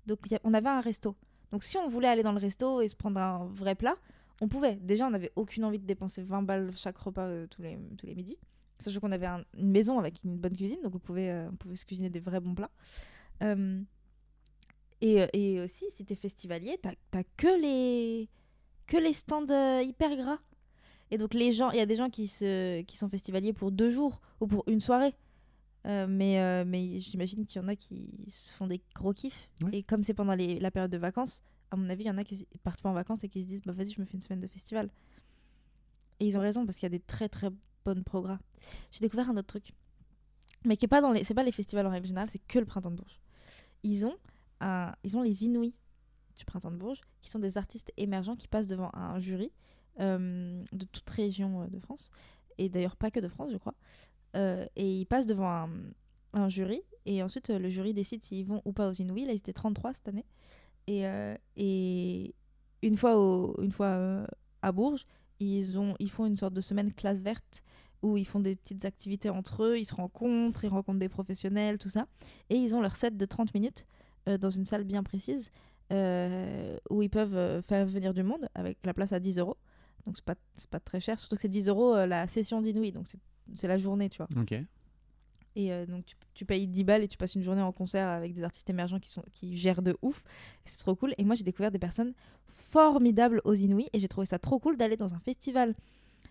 donc 0.07 0.19
on 0.45 0.55
avait 0.55 0.69
un 0.69 0.81
resto. 0.81 1.17
Donc 1.53 1.63
si 1.65 1.77
on 1.79 1.89
voulait 1.89 2.09
aller 2.09 2.23
dans 2.23 2.33
le 2.33 2.39
resto 2.41 2.81
et 2.81 2.89
se 2.89 2.97
prendre 2.97 3.21
un 3.21 3.47
vrai 3.47 3.75
plat, 3.75 3.97
on 4.41 4.49
pouvait. 4.49 4.75
Déjà, 4.77 5.07
on 5.07 5.11
n'avait 5.11 5.31
aucune 5.37 5.65
envie 5.65 5.79
de 5.79 5.87
dépenser 5.87 6.23
20 6.23 6.43
balles 6.43 6.73
chaque 6.77 6.99
repas 6.99 7.27
euh, 7.27 7.47
tous 7.49 7.63
les 7.63 7.79
tous 7.97 8.07
les 8.07 8.15
midis. 8.15 8.39
Sachant 8.81 8.99
qu'on 9.01 9.13
avait 9.13 9.27
un- 9.27 9.45
une 9.57 9.71
maison 9.71 9.99
avec 10.01 10.17
une 10.25 10.37
bonne 10.37 10.57
cuisine, 10.57 10.79
donc 10.83 10.95
on 10.97 10.99
pouvait, 10.99 11.31
euh, 11.31 11.49
on 11.71 11.75
se 11.77 11.85
cuisiner 11.87 12.11
des 12.11 12.19
vrais 12.21 12.41
bons 12.41 12.55
plats. 12.55 12.71
Euh, 13.43 13.81
et, 15.01 15.23
euh, 15.23 15.27
et 15.33 15.61
aussi, 15.61 15.85
si 15.91 16.05
t'es 16.05 16.15
festivalier, 16.17 16.79
t'as 16.83 17.23
que 17.37 17.61
les 17.61 18.29
que 18.87 18.97
les 18.99 19.13
stands 19.13 19.81
hyper 19.81 20.17
gras. 20.17 20.39
Et 21.15 21.17
donc 21.17 21.33
les 21.33 21.53
gens, 21.53 21.71
il 21.71 21.77
y 21.77 21.81
a 21.81 21.87
des 21.87 21.95
gens 21.95 22.11
qui 22.11 22.27
se 22.27 22.81
qui 22.83 22.97
sont 22.97 23.09
festivaliers 23.09 23.53
pour 23.53 23.71
deux 23.71 23.89
jours 23.89 24.21
ou 24.41 24.49
pour 24.49 24.65
une 24.67 24.81
soirée. 24.81 25.15
Euh, 25.87 26.09
mais 26.09 26.41
euh, 26.41 26.65
mais 26.67 26.99
j'imagine 26.99 27.47
qu'il 27.47 27.63
y 27.63 27.65
en 27.65 27.69
a 27.69 27.77
qui 27.77 28.11
se 28.29 28.51
font 28.53 28.67
des 28.67 28.81
gros 28.97 29.13
kiffs. 29.13 29.49
Et 29.73 29.85
comme 29.85 30.03
c'est 30.03 30.13
pendant 30.15 30.35
les- 30.35 30.59
la 30.59 30.73
période 30.73 30.91
de 30.91 30.97
vacances, 30.99 31.45
à 31.71 31.77
mon 31.77 31.89
avis, 31.89 32.03
il 32.03 32.07
y 32.09 32.11
en 32.11 32.19
a 32.19 32.25
qui 32.25 32.49
partent 32.65 32.83
pas 32.83 32.89
en 32.89 32.95
vacances 32.95 33.23
et 33.23 33.29
qui 33.29 33.43
se 33.45 33.47
disent 33.47 33.63
bah 33.65 33.73
vas-y, 33.73 33.93
je 33.93 34.01
me 34.01 34.07
fais 34.07 34.15
une 34.15 34.23
semaine 34.23 34.41
de 34.41 34.49
festival. 34.49 34.91
Et 36.19 36.27
ils 36.27 36.37
ont 36.37 36.41
raison 36.41 36.67
parce 36.67 36.79
qu'il 36.79 36.87
y 36.87 36.93
a 36.93 36.97
des 36.99 36.99
très 36.99 37.29
très 37.29 37.51
bonnes 37.85 38.03
progrès. 38.03 38.39
J'ai 38.91 38.99
découvert 38.99 39.31
un 39.31 39.37
autre 39.37 39.47
truc, 39.47 39.73
mais 40.65 40.77
qui 40.77 40.87
est 40.87 40.89
pas 40.89 41.01
dans 41.01 41.13
les, 41.13 41.23
c'est 41.23 41.35
pas 41.35 41.45
les 41.45 41.53
festivals 41.53 41.87
en 41.87 41.91
règle 41.91 42.09
générale, 42.09 42.29
c'est 42.29 42.45
que 42.49 42.59
le 42.59 42.65
printemps 42.65 42.91
de 42.91 42.97
Bourges. 42.97 43.21
Ils 43.85 44.05
ont 44.05 44.17
un, 44.61 44.93
ils 45.05 45.17
ont 45.17 45.23
les 45.23 45.45
Inouïs 45.45 45.75
du 46.37 46.45
printemps 46.45 46.73
de 46.73 46.77
Bourges, 46.77 47.03
qui 47.21 47.31
sont 47.31 47.39
des 47.39 47.57
artistes 47.57 47.93
émergents 47.99 48.35
qui 48.35 48.49
passent 48.49 48.67
devant 48.67 48.91
un 48.95 49.21
jury 49.21 49.53
de 49.99 50.85
toute 50.93 51.09
région 51.11 51.63
euh, 51.63 51.67
de 51.67 51.79
France, 51.79 52.11
et 52.59 52.69
d'ailleurs 52.69 52.97
pas 52.97 53.11
que 53.11 53.21
de 53.21 53.29
France, 53.29 53.51
je 53.53 53.57
crois. 53.57 53.75
Euh, 54.37 54.67
et 54.77 55.01
ils 55.01 55.07
passent 55.07 55.27
devant 55.27 55.69
un, 56.33 56.49
jury, 56.49 56.83
et 57.07 57.23
ensuite 57.23 57.51
euh, 57.51 57.59
le 57.59 57.69
jury 57.69 57.95
décide 57.95 58.23
s'ils 58.23 58.45
vont 58.45 58.63
ou 58.65 58.73
pas 58.73 58.89
aux 58.89 58.93
Inouïs. 58.93 59.27
Là, 59.27 59.33
ils 59.33 59.39
étaient 59.39 59.53
33 59.53 59.95
cette 59.95 60.09
année. 60.09 60.27
Et, 60.87 61.07
euh, 61.07 61.37
et 61.57 62.35
une 62.83 62.97
fois, 62.97 63.15
une 63.59 63.71
fois 63.71 63.87
euh, 63.87 64.27
à 64.63 64.73
Bourges, 64.73 65.07
ils, 65.41 65.79
ont, 65.79 65.95
ils 65.99 66.11
font 66.11 66.27
une 66.27 66.37
sorte 66.37 66.55
de 66.55 66.61
semaine 66.61 66.93
classe 66.93 67.23
verte 67.23 67.63
où 68.03 68.19
ils 68.19 68.27
font 68.27 68.41
des 68.41 68.55
petites 68.55 68.85
activités 68.85 69.31
entre 69.31 69.65
eux, 69.65 69.79
ils 69.79 69.87
se 69.87 69.95
rencontrent, 69.95 70.65
ils 70.65 70.69
rencontrent 70.69 70.99
des 70.99 71.09
professionnels, 71.09 71.79
tout 71.79 71.89
ça. 71.89 72.07
Et 72.51 72.57
ils 72.57 72.75
ont 72.75 72.83
leur 72.83 72.97
set 72.97 73.17
de 73.17 73.25
30 73.25 73.55
minutes 73.55 73.87
euh, 74.29 74.37
dans 74.37 74.51
une 74.51 74.67
salle 74.67 74.85
bien 74.85 75.03
précise 75.03 75.51
euh, 75.93 76.79
où 76.91 77.03
ils 77.03 77.11
peuvent 77.11 77.37
euh, 77.37 77.63
faire 77.63 77.87
venir 77.87 78.13
du 78.13 78.23
monde 78.23 78.49
avec 78.55 78.79
la 78.85 78.93
place 78.93 79.13
à 79.13 79.21
10 79.21 79.39
euros. 79.39 79.57
Donc 80.07 80.17
c'est 80.17 80.25
pas, 80.25 80.35
pas 80.71 80.81
très 80.81 81.01
cher, 81.01 81.19
surtout 81.19 81.37
que 81.37 81.43
c'est 81.43 81.49
10 81.49 81.69
euros 81.69 81.95
euh, 81.95 82.07
la 82.07 82.27
session 82.27 82.61
d'Inouï, 82.61 82.93
donc 82.93 83.07
c'est- 83.09 83.67
la 83.67 83.79
journée, 83.79 84.09
tu 84.09 84.19
vois. 84.19 84.29
Ok. 84.41 84.53
Et 85.57 85.73
euh, 85.73 85.87
donc 85.87 86.05
tu, 86.07 86.17
tu 86.35 86.45
payes 86.45 86.67
10 86.67 86.83
balles 86.85 87.03
et 87.03 87.09
tu 87.09 87.17
passes 87.17 87.35
une 87.37 87.43
journée 87.43 87.63
en 87.63 87.73
concert 87.73 88.09
avec 88.09 88.33
des 88.35 88.43
artistes 88.43 88.69
émergents 88.71 88.99
qui, 88.99 89.09
sont, 89.11 89.23
qui 89.33 89.57
gèrent 89.57 89.83
de 89.83 89.97
ouf. 90.03 90.23
C'est 90.65 90.79
trop 90.79 90.95
cool. 90.97 91.15
Et 91.19 91.25
moi 91.25 91.35
j'ai 91.37 91.45
découvert 91.45 91.71
des 91.71 91.79
personnes 91.79 92.13
formidables 92.71 93.41
aux 93.45 93.55
Inouïs 93.55 93.89
et 93.93 93.99
j'ai 93.99 94.09
trouvé 94.09 94.27
ça 94.27 94.39
trop 94.39 94.59
cool 94.59 94.77
d'aller 94.77 94.97
dans 94.97 95.15
un 95.15 95.21
festival. 95.21 95.75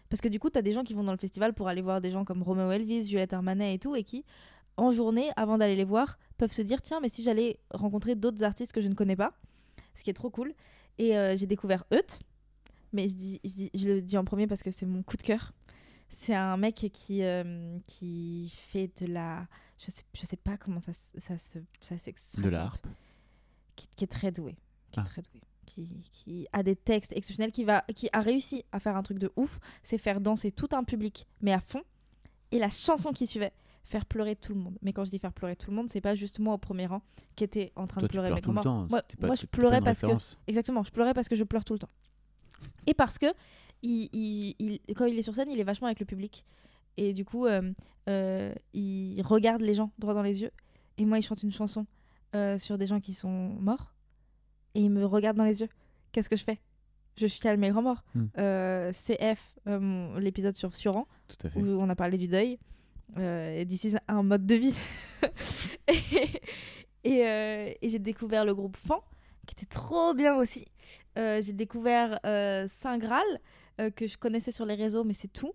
Parce 0.09 0.21
que 0.21 0.27
du 0.27 0.39
coup, 0.39 0.49
tu 0.49 0.57
as 0.59 0.61
des 0.61 0.73
gens 0.73 0.83
qui 0.83 0.93
vont 0.93 1.03
dans 1.03 1.11
le 1.11 1.17
festival 1.17 1.53
pour 1.53 1.67
aller 1.67 1.81
voir 1.81 2.01
des 2.01 2.11
gens 2.11 2.25
comme 2.25 2.43
Romeo 2.43 2.69
Elvis, 2.71 3.05
Juliette 3.07 3.33
Armanet 3.33 3.73
et 3.75 3.79
tout, 3.79 3.95
et 3.95 4.03
qui, 4.03 4.25
en 4.77 4.91
journée, 4.91 5.29
avant 5.35 5.57
d'aller 5.57 5.75
les 5.75 5.85
voir, 5.85 6.19
peuvent 6.37 6.51
se 6.51 6.61
dire 6.61 6.81
tiens, 6.81 6.99
mais 6.99 7.09
si 7.09 7.23
j'allais 7.23 7.59
rencontrer 7.71 8.15
d'autres 8.15 8.43
artistes 8.43 8.73
que 8.73 8.81
je 8.81 8.89
ne 8.89 8.93
connais 8.93 9.15
pas, 9.15 9.33
ce 9.95 10.03
qui 10.03 10.09
est 10.09 10.13
trop 10.13 10.29
cool. 10.29 10.53
Et 10.97 11.17
euh, 11.17 11.35
j'ai 11.37 11.47
découvert 11.47 11.85
Eut, 11.91 12.19
mais 12.93 13.09
je, 13.09 13.15
dis, 13.15 13.39
je, 13.43 13.49
dis- 13.49 13.71
je 13.73 13.87
le 13.89 14.01
dis 14.01 14.17
en 14.17 14.23
premier 14.25 14.47
parce 14.47 14.63
que 14.63 14.71
c'est 14.71 14.85
mon 14.85 15.03
coup 15.03 15.17
de 15.17 15.23
cœur. 15.23 15.51
C'est 16.19 16.35
un 16.35 16.57
mec 16.57 16.75
qui, 16.93 17.23
euh, 17.23 17.77
qui 17.87 18.53
fait 18.69 18.89
de 19.01 19.07
la. 19.11 19.47
Je 19.79 19.91
sais, 19.91 20.03
je 20.13 20.25
sais 20.25 20.37
pas 20.37 20.57
comment 20.57 20.79
ça, 20.79 20.91
ça 21.17 21.37
se. 21.37 21.59
Ça 21.81 21.95
De 22.37 22.55
raconte. 22.55 22.81
Qui, 23.75 23.87
qui 23.95 24.03
est 24.03 24.07
très 24.07 24.31
doué. 24.31 24.55
Qui 24.91 24.99
est 24.99 25.03
Ah. 25.03 25.05
très 25.05 25.21
doué. 25.21 25.41
Qui, 25.65 25.87
qui 26.11 26.47
a 26.53 26.61
des 26.61 26.75
textes 26.75 27.13
exceptionnels, 27.15 27.51
qui, 27.51 27.63
va, 27.63 27.81
qui 27.95 28.09
a 28.13 28.21
réussi 28.21 28.63
à 28.71 28.79
faire 28.79 28.95
un 28.97 29.01
truc 29.01 29.17
de 29.17 29.31
ouf, 29.37 29.59
c'est 29.81 29.97
faire 29.97 30.19
danser 30.21 30.51
tout 30.51 30.67
un 30.73 30.83
public, 30.83 31.25
mais 31.41 31.53
à 31.53 31.59
fond. 31.61 31.81
Et 32.51 32.59
la 32.59 32.69
chanson 32.69 33.11
qui 33.11 33.25
suivait, 33.25 33.53
faire 33.85 34.05
pleurer 34.05 34.35
tout 34.35 34.53
le 34.53 34.59
monde. 34.59 34.77
Mais 34.81 34.93
quand 34.93 35.05
je 35.05 35.09
dis 35.09 35.19
faire 35.19 35.33
pleurer 35.33 35.55
tout 35.55 35.71
le 35.71 35.75
monde, 35.77 35.89
c'est 35.89 36.01
pas 36.01 36.15
juste 36.15 36.39
moi 36.39 36.53
au 36.53 36.57
premier 36.57 36.85
rang 36.85 37.01
qui 37.35 37.43
était 37.45 37.71
en 37.75 37.87
train 37.87 38.01
Toi, 38.01 38.07
de 38.09 38.11
pleurer. 38.11 38.31
mais 38.31 38.41
tout 38.41 38.49
le 38.49 38.55
moi- 38.55 38.63
temps. 38.63 38.87
moi, 38.89 39.35
je 39.35 39.45
pleurais 39.47 39.81
parce 39.81 40.01
que. 40.01 40.07
Exactement, 40.47 40.83
je 40.83 40.91
pleurais 40.91 41.13
parce 41.13 41.27
que 41.29 41.35
je 41.35 41.43
pleure 41.45 41.63
tout 41.65 41.73
le 41.73 41.79
temps. 41.79 41.89
Et 42.87 42.93
parce 42.93 43.17
que 43.17 43.27
il, 43.81 44.09
il- 44.13 44.55
il- 44.59 44.95
quand 44.95 45.05
il 45.05 45.17
est 45.17 45.21
sur 45.23 45.35
scène, 45.35 45.49
il 45.51 45.59
est 45.59 45.63
vachement 45.63 45.87
avec 45.87 45.99
le 45.99 46.05
public. 46.05 46.45
Et 46.97 47.13
du 47.13 47.25
coup, 47.25 47.45
euh, 47.47 47.73
euh, 48.09 48.53
il 48.73 49.21
regarde 49.23 49.61
les 49.61 49.73
gens 49.73 49.91
droit 49.97 50.13
dans 50.13 50.21
les 50.21 50.41
yeux. 50.41 50.51
Et 50.97 51.05
moi, 51.05 51.17
il 51.17 51.21
chante 51.23 51.41
une 51.43 51.51
chanson 51.51 51.85
euh, 52.35 52.57
sur 52.57 52.77
des 52.77 52.85
gens 52.85 52.99
qui 52.99 53.13
sont 53.13 53.29
morts. 53.59 53.93
Et 54.75 54.81
il 54.81 54.89
me 54.89 55.05
regarde 55.05 55.37
dans 55.37 55.43
les 55.43 55.61
yeux. 55.61 55.69
Qu'est-ce 56.11 56.29
que 56.29 56.35
je 56.35 56.43
fais? 56.43 56.59
Je 57.17 57.25
suis 57.27 57.39
calme 57.39 57.63
et 57.63 57.69
grand 57.69 57.81
mort. 57.83 58.03
Euh, 58.37 58.91
CF, 58.91 59.55
l'épisode 60.19 60.53
sur 60.53 60.75
Suran, 60.75 61.07
où 61.55 61.65
on 61.81 61.89
a 61.89 61.95
parlé 61.95 62.17
du 62.17 62.27
deuil. 62.27 62.57
Et 63.19 63.65
d'ici, 63.65 63.95
un 64.07 64.23
mode 64.23 64.45
de 64.45 64.55
vie. 64.55 64.75
et 65.87 66.41
et, 67.03 67.77
et 67.81 67.89
j'ai 67.89 67.99
découvert 67.99 68.45
le 68.45 68.55
groupe 68.55 68.77
Fan, 68.77 68.97
qui 69.47 69.53
était 69.53 69.65
trop 69.65 70.13
bien 70.13 70.35
aussi. 70.35 70.65
Euh, 71.17 71.41
j'ai 71.41 71.53
découvert 71.53 72.19
euh, 72.25 72.65
Saint 72.67 72.97
Graal, 72.97 73.23
euh, 73.81 73.89
que 73.89 74.07
je 74.07 74.17
connaissais 74.17 74.51
sur 74.51 74.65
les 74.65 74.75
réseaux, 74.75 75.03
mais 75.03 75.13
c'est 75.13 75.31
tout. 75.31 75.53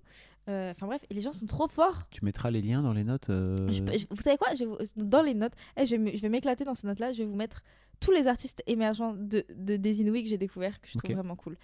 Enfin 0.50 0.86
bref, 0.86 1.02
et 1.10 1.14
les 1.14 1.20
gens 1.20 1.34
sont 1.34 1.44
trop 1.46 1.68
forts. 1.68 2.08
Tu 2.10 2.24
mettras 2.24 2.50
les 2.50 2.62
liens 2.62 2.80
dans 2.80 2.94
les 2.94 3.04
notes. 3.04 3.26
Je 3.28 3.82
peux- 3.82 3.98
je- 3.98 4.06
vous 4.08 4.22
savez 4.22 4.38
quoi? 4.38 4.54
Je 4.54 4.64
Dans 4.96 5.20
les 5.20 5.34
notes, 5.34 5.52
eh, 5.76 5.84
je 5.84 5.94
vais 5.94 6.02
m- 6.10 6.16
je 6.16 6.22
vais 6.22 6.30
m'éclater 6.30 6.64
dans 6.64 6.72
ces 6.74 6.86
notes-là. 6.86 7.12
Je 7.12 7.18
vais 7.18 7.26
vous 7.26 7.36
mettre 7.36 7.62
tous 8.00 8.12
les 8.12 8.26
artistes 8.28 8.62
émergents 8.66 9.12
de, 9.12 9.44
de 9.54 9.76
des 9.76 10.00
Inouïs 10.00 10.22
que 10.22 10.28
j'ai 10.30 10.38
découvert, 10.38 10.80
que 10.80 10.88
je 10.88 10.96
trouve 10.96 11.10
Ok. 11.10 11.14
vraiment 11.16 11.36
cool. 11.36 11.58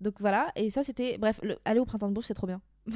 Donc 0.00 0.14
voilà, 0.18 0.50
et 0.56 0.70
ça 0.70 0.82
c'était. 0.82 1.18
Bref, 1.18 1.40
le, 1.42 1.58
aller 1.64 1.78
au 1.78 1.84
printemps 1.84 2.08
de 2.08 2.14
Bourges, 2.14 2.26
c'est 2.26 2.34
trop 2.34 2.46
bien. 2.46 2.60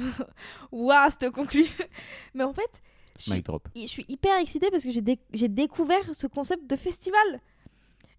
Waouh, 0.71 1.09
c'était 1.11 1.29
conclu. 1.29 1.63
Mais 2.33 2.43
en 2.43 2.51
fait, 2.53 2.81
Mic 3.29 3.45
drop. 3.45 3.67
je 3.75 3.85
suis 3.87 4.05
hyper 4.07 4.37
excitée 4.39 4.69
parce 4.71 4.83
que 4.83 4.91
j'ai 4.91 5.01
dé- 5.01 5.19
j'ai 5.33 5.47
découvert 5.47 6.13
ce 6.13 6.27
concept 6.27 6.69
de 6.69 6.75
festival. 6.75 7.39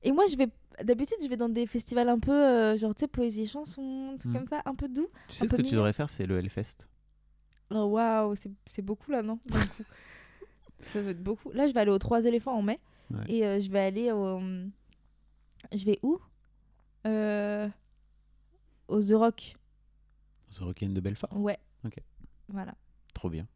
Et 0.03 0.13
moi, 0.13 0.25
je 0.31 0.37
vais. 0.37 0.49
D'habitude, 0.85 1.17
je 1.23 1.29
vais 1.29 1.37
dans 1.39 1.49
des 1.49 1.67
festivals 1.67 2.09
un 2.09 2.19
peu 2.19 2.33
euh, 2.33 2.77
genre, 2.77 2.95
tu 2.95 3.01
sais, 3.01 3.09
poésie 3.09 3.47
chanson, 3.49 4.15
trucs 4.19 4.31
Mm. 4.33 4.37
comme 4.37 4.47
ça, 4.47 4.61
un 4.67 4.75
peu 4.75 4.89
doux. 4.89 5.09
Tu 5.29 5.37
sais 5.37 5.49
ce 5.49 5.55
que 5.57 5.63
tu 5.63 5.73
devrais 5.75 5.93
faire, 5.95 6.09
c'est 6.11 6.27
le 6.27 6.39
Hellfest. 6.39 6.87
Oh 7.71 7.85
waouh, 7.85 8.35
c'est- 8.67 8.83
beaucoup 8.83 9.11
là, 9.11 9.23
non. 9.23 9.39
Ça 10.81 11.01
va 11.03 11.11
être 11.11 11.23
beaucoup. 11.23 11.51
Là, 11.53 11.67
je 11.67 11.73
vais 11.73 11.81
aller 11.81 11.91
aux 11.91 11.99
Trois 11.99 12.25
éléphants 12.27 12.55
en 12.57 12.63
mai. 12.63 12.79
Ouais. 13.11 13.25
Et 13.29 13.47
euh, 13.47 13.59
je 13.61 13.71
vais 13.71 13.81
aller 13.81 14.13
au. 14.13 14.39
Je 15.73 15.85
vais 15.85 15.99
où? 16.03 16.19
Euh, 17.07 17.69
Aux 18.89 19.01
The 19.03 19.13
Rock. 19.15 19.57
The 20.55 20.59
Rock'n 20.59 20.93
de 20.93 21.01
Belfort? 21.01 21.37
Ouais. 21.37 21.59
Ok. 21.85 21.97
Voilà. 22.49 22.75
Trop 23.15 23.31
bien. 23.31 23.47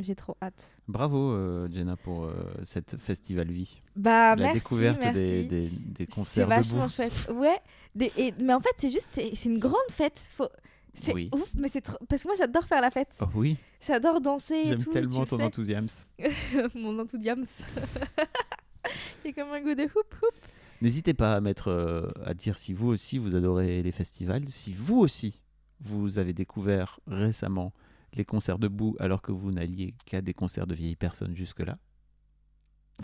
J'ai 0.00 0.14
trop 0.14 0.36
hâte. 0.40 0.64
Bravo, 0.86 1.32
euh, 1.32 1.68
Jenna, 1.72 1.96
pour 1.96 2.24
euh, 2.24 2.32
cette 2.62 2.96
festival 2.98 3.50
vie. 3.50 3.82
Bah, 3.96 4.36
La 4.36 4.44
merci. 4.44 4.60
découverte 4.60 4.98
merci. 5.00 5.14
des, 5.18 5.44
des, 5.44 5.68
des 5.70 5.70
C'est 5.98 6.06
concerts 6.06 6.46
vachement 6.48 6.84
debout. 6.84 6.94
chouette. 6.94 7.28
Ouais. 7.34 7.58
Des- 7.96 8.12
et- 8.16 8.32
mais 8.40 8.54
en 8.54 8.60
fait, 8.60 8.70
c'est 8.78 8.90
juste. 8.90 9.08
C'est 9.14 9.44
une 9.44 9.58
grande 9.58 9.74
fête. 9.90 10.18
Faut... 10.36 10.48
C'est 10.94 11.12
Oui. 11.14 11.28
ouf, 11.32 11.50
mais 11.56 11.68
c'est 11.68 11.80
trop. 11.80 11.96
Parce 12.08 12.22
que 12.22 12.28
moi, 12.28 12.36
j'adore 12.38 12.64
faire 12.64 12.80
la 12.80 12.90
fête. 12.92 13.08
Oh 13.20 13.26
oui, 13.34 13.56
J'adore 13.80 14.20
danser 14.20 14.64
j'aime 14.64 14.78
tellement 14.78 15.24
tu 15.24 15.30
ton 15.30 15.40
enthousiasme. 15.40 16.04
Mon 16.74 16.98
enthousiasme. 16.98 17.42
C'est 19.22 19.32
comme 19.32 19.48
un 19.50 19.60
goût 19.60 19.74
de 19.74 19.82
hoop 19.84 20.14
hoop. 20.22 20.34
N'hésitez 20.80 21.12
pas 21.14 21.34
à 21.36 21.40
mettre, 21.40 21.68
euh, 21.68 22.08
à 22.24 22.34
dire 22.34 22.56
si 22.56 22.72
vous 22.72 22.86
aussi 22.88 23.18
vous 23.18 23.34
adorez 23.34 23.82
les 23.82 23.92
festivals, 23.92 24.48
si 24.48 24.72
vous 24.72 24.98
aussi 24.98 25.40
vous 25.80 26.18
avez 26.18 26.32
découvert 26.32 27.00
récemment 27.06 27.72
les 28.14 28.24
concerts 28.24 28.58
debout 28.58 28.96
alors 28.98 29.22
que 29.22 29.32
vous 29.32 29.50
n'alliez 29.52 29.94
qu'à 30.06 30.20
des 30.20 30.34
concerts 30.34 30.66
de 30.66 30.74
vieilles 30.74 30.96
personnes 30.96 31.36
jusque-là? 31.36 31.78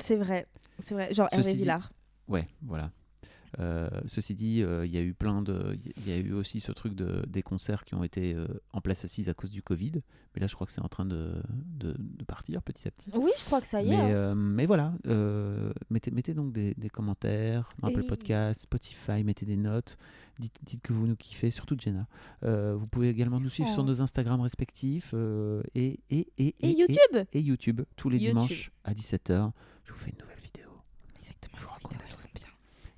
C'est 0.00 0.16
vrai. 0.16 0.46
C'est 0.80 0.94
vrai. 0.94 1.12
Genre 1.14 1.28
Ceci 1.30 1.40
Hervé 1.40 1.52
dit- 1.52 1.58
Villard. 1.58 1.92
Ouais, 2.28 2.48
voilà. 2.62 2.90
Euh, 3.60 3.88
ceci 4.06 4.34
dit, 4.34 4.62
euh, 4.62 4.84
il 4.84 4.92
y 4.92 4.98
a 4.98 5.00
eu 5.00 5.14
plein 5.14 5.42
de, 5.42 5.78
il 5.96 6.08
y 6.08 6.12
a 6.12 6.16
eu 6.16 6.32
aussi 6.32 6.60
ce 6.60 6.72
truc 6.72 6.94
de 6.94 7.24
des 7.28 7.42
concerts 7.42 7.84
qui 7.84 7.94
ont 7.94 8.02
été 8.02 8.34
euh, 8.34 8.46
en 8.72 8.80
place 8.80 9.04
assise 9.04 9.28
à 9.28 9.34
cause 9.34 9.50
du 9.50 9.62
Covid, 9.62 9.92
mais 10.34 10.40
là 10.40 10.46
je 10.46 10.54
crois 10.54 10.66
que 10.66 10.72
c'est 10.72 10.80
en 10.82 10.88
train 10.88 11.04
de, 11.04 11.34
de, 11.78 11.94
de 11.98 12.24
partir 12.24 12.62
petit 12.62 12.88
à 12.88 12.90
petit. 12.90 13.10
Oui, 13.14 13.30
je 13.38 13.44
crois 13.44 13.60
que 13.60 13.66
ça 13.66 13.82
y 13.82 13.92
est. 13.92 13.96
Mais, 13.96 14.12
hein. 14.12 14.34
mais 14.34 14.66
voilà, 14.66 14.94
mettez, 15.90 16.10
mettez 16.10 16.34
donc 16.34 16.52
des, 16.52 16.74
des 16.74 16.88
commentaires 16.90 17.68
dans 17.78 17.88
Apple 17.88 18.00
Oui. 18.00 18.06
Podcast, 18.08 18.62
Spotify, 18.62 19.22
mettez 19.24 19.46
des 19.46 19.56
notes, 19.56 19.98
dites, 20.38 20.56
dites 20.62 20.80
que 20.80 20.92
vous 20.92 21.06
nous 21.06 21.16
kiffez, 21.16 21.50
surtout 21.50 21.76
Jenna. 21.78 22.06
Vous 22.42 22.86
pouvez 22.90 23.08
également 23.08 23.40
nous 23.40 23.50
suivre 23.50 23.70
sur 23.70 23.84
nos 23.84 24.00
Instagram 24.00 24.40
respectifs 24.40 25.14
et, 25.74 26.00
et, 26.10 26.28
et, 26.38 26.54
Et 26.60 26.70
YouTube 26.72 27.24
et, 27.32 27.40
YouTube 27.40 27.82
tous 27.96 28.08
les 28.08 28.18
YouTube. 28.18 28.32
dimanches 28.34 28.72
à 28.84 28.94
17h. 28.94 29.52
Je 29.84 29.92
vous 29.92 29.98
fais 29.98 30.10
une 30.10 30.18
nouvelle 30.18 30.38
vidéo. 30.42 30.70
Exactement, 31.20 31.58
ces 31.58 31.88
vidéos, 31.88 32.00
elles 32.08 32.16
sont 32.16 32.28
bien. 32.34 32.53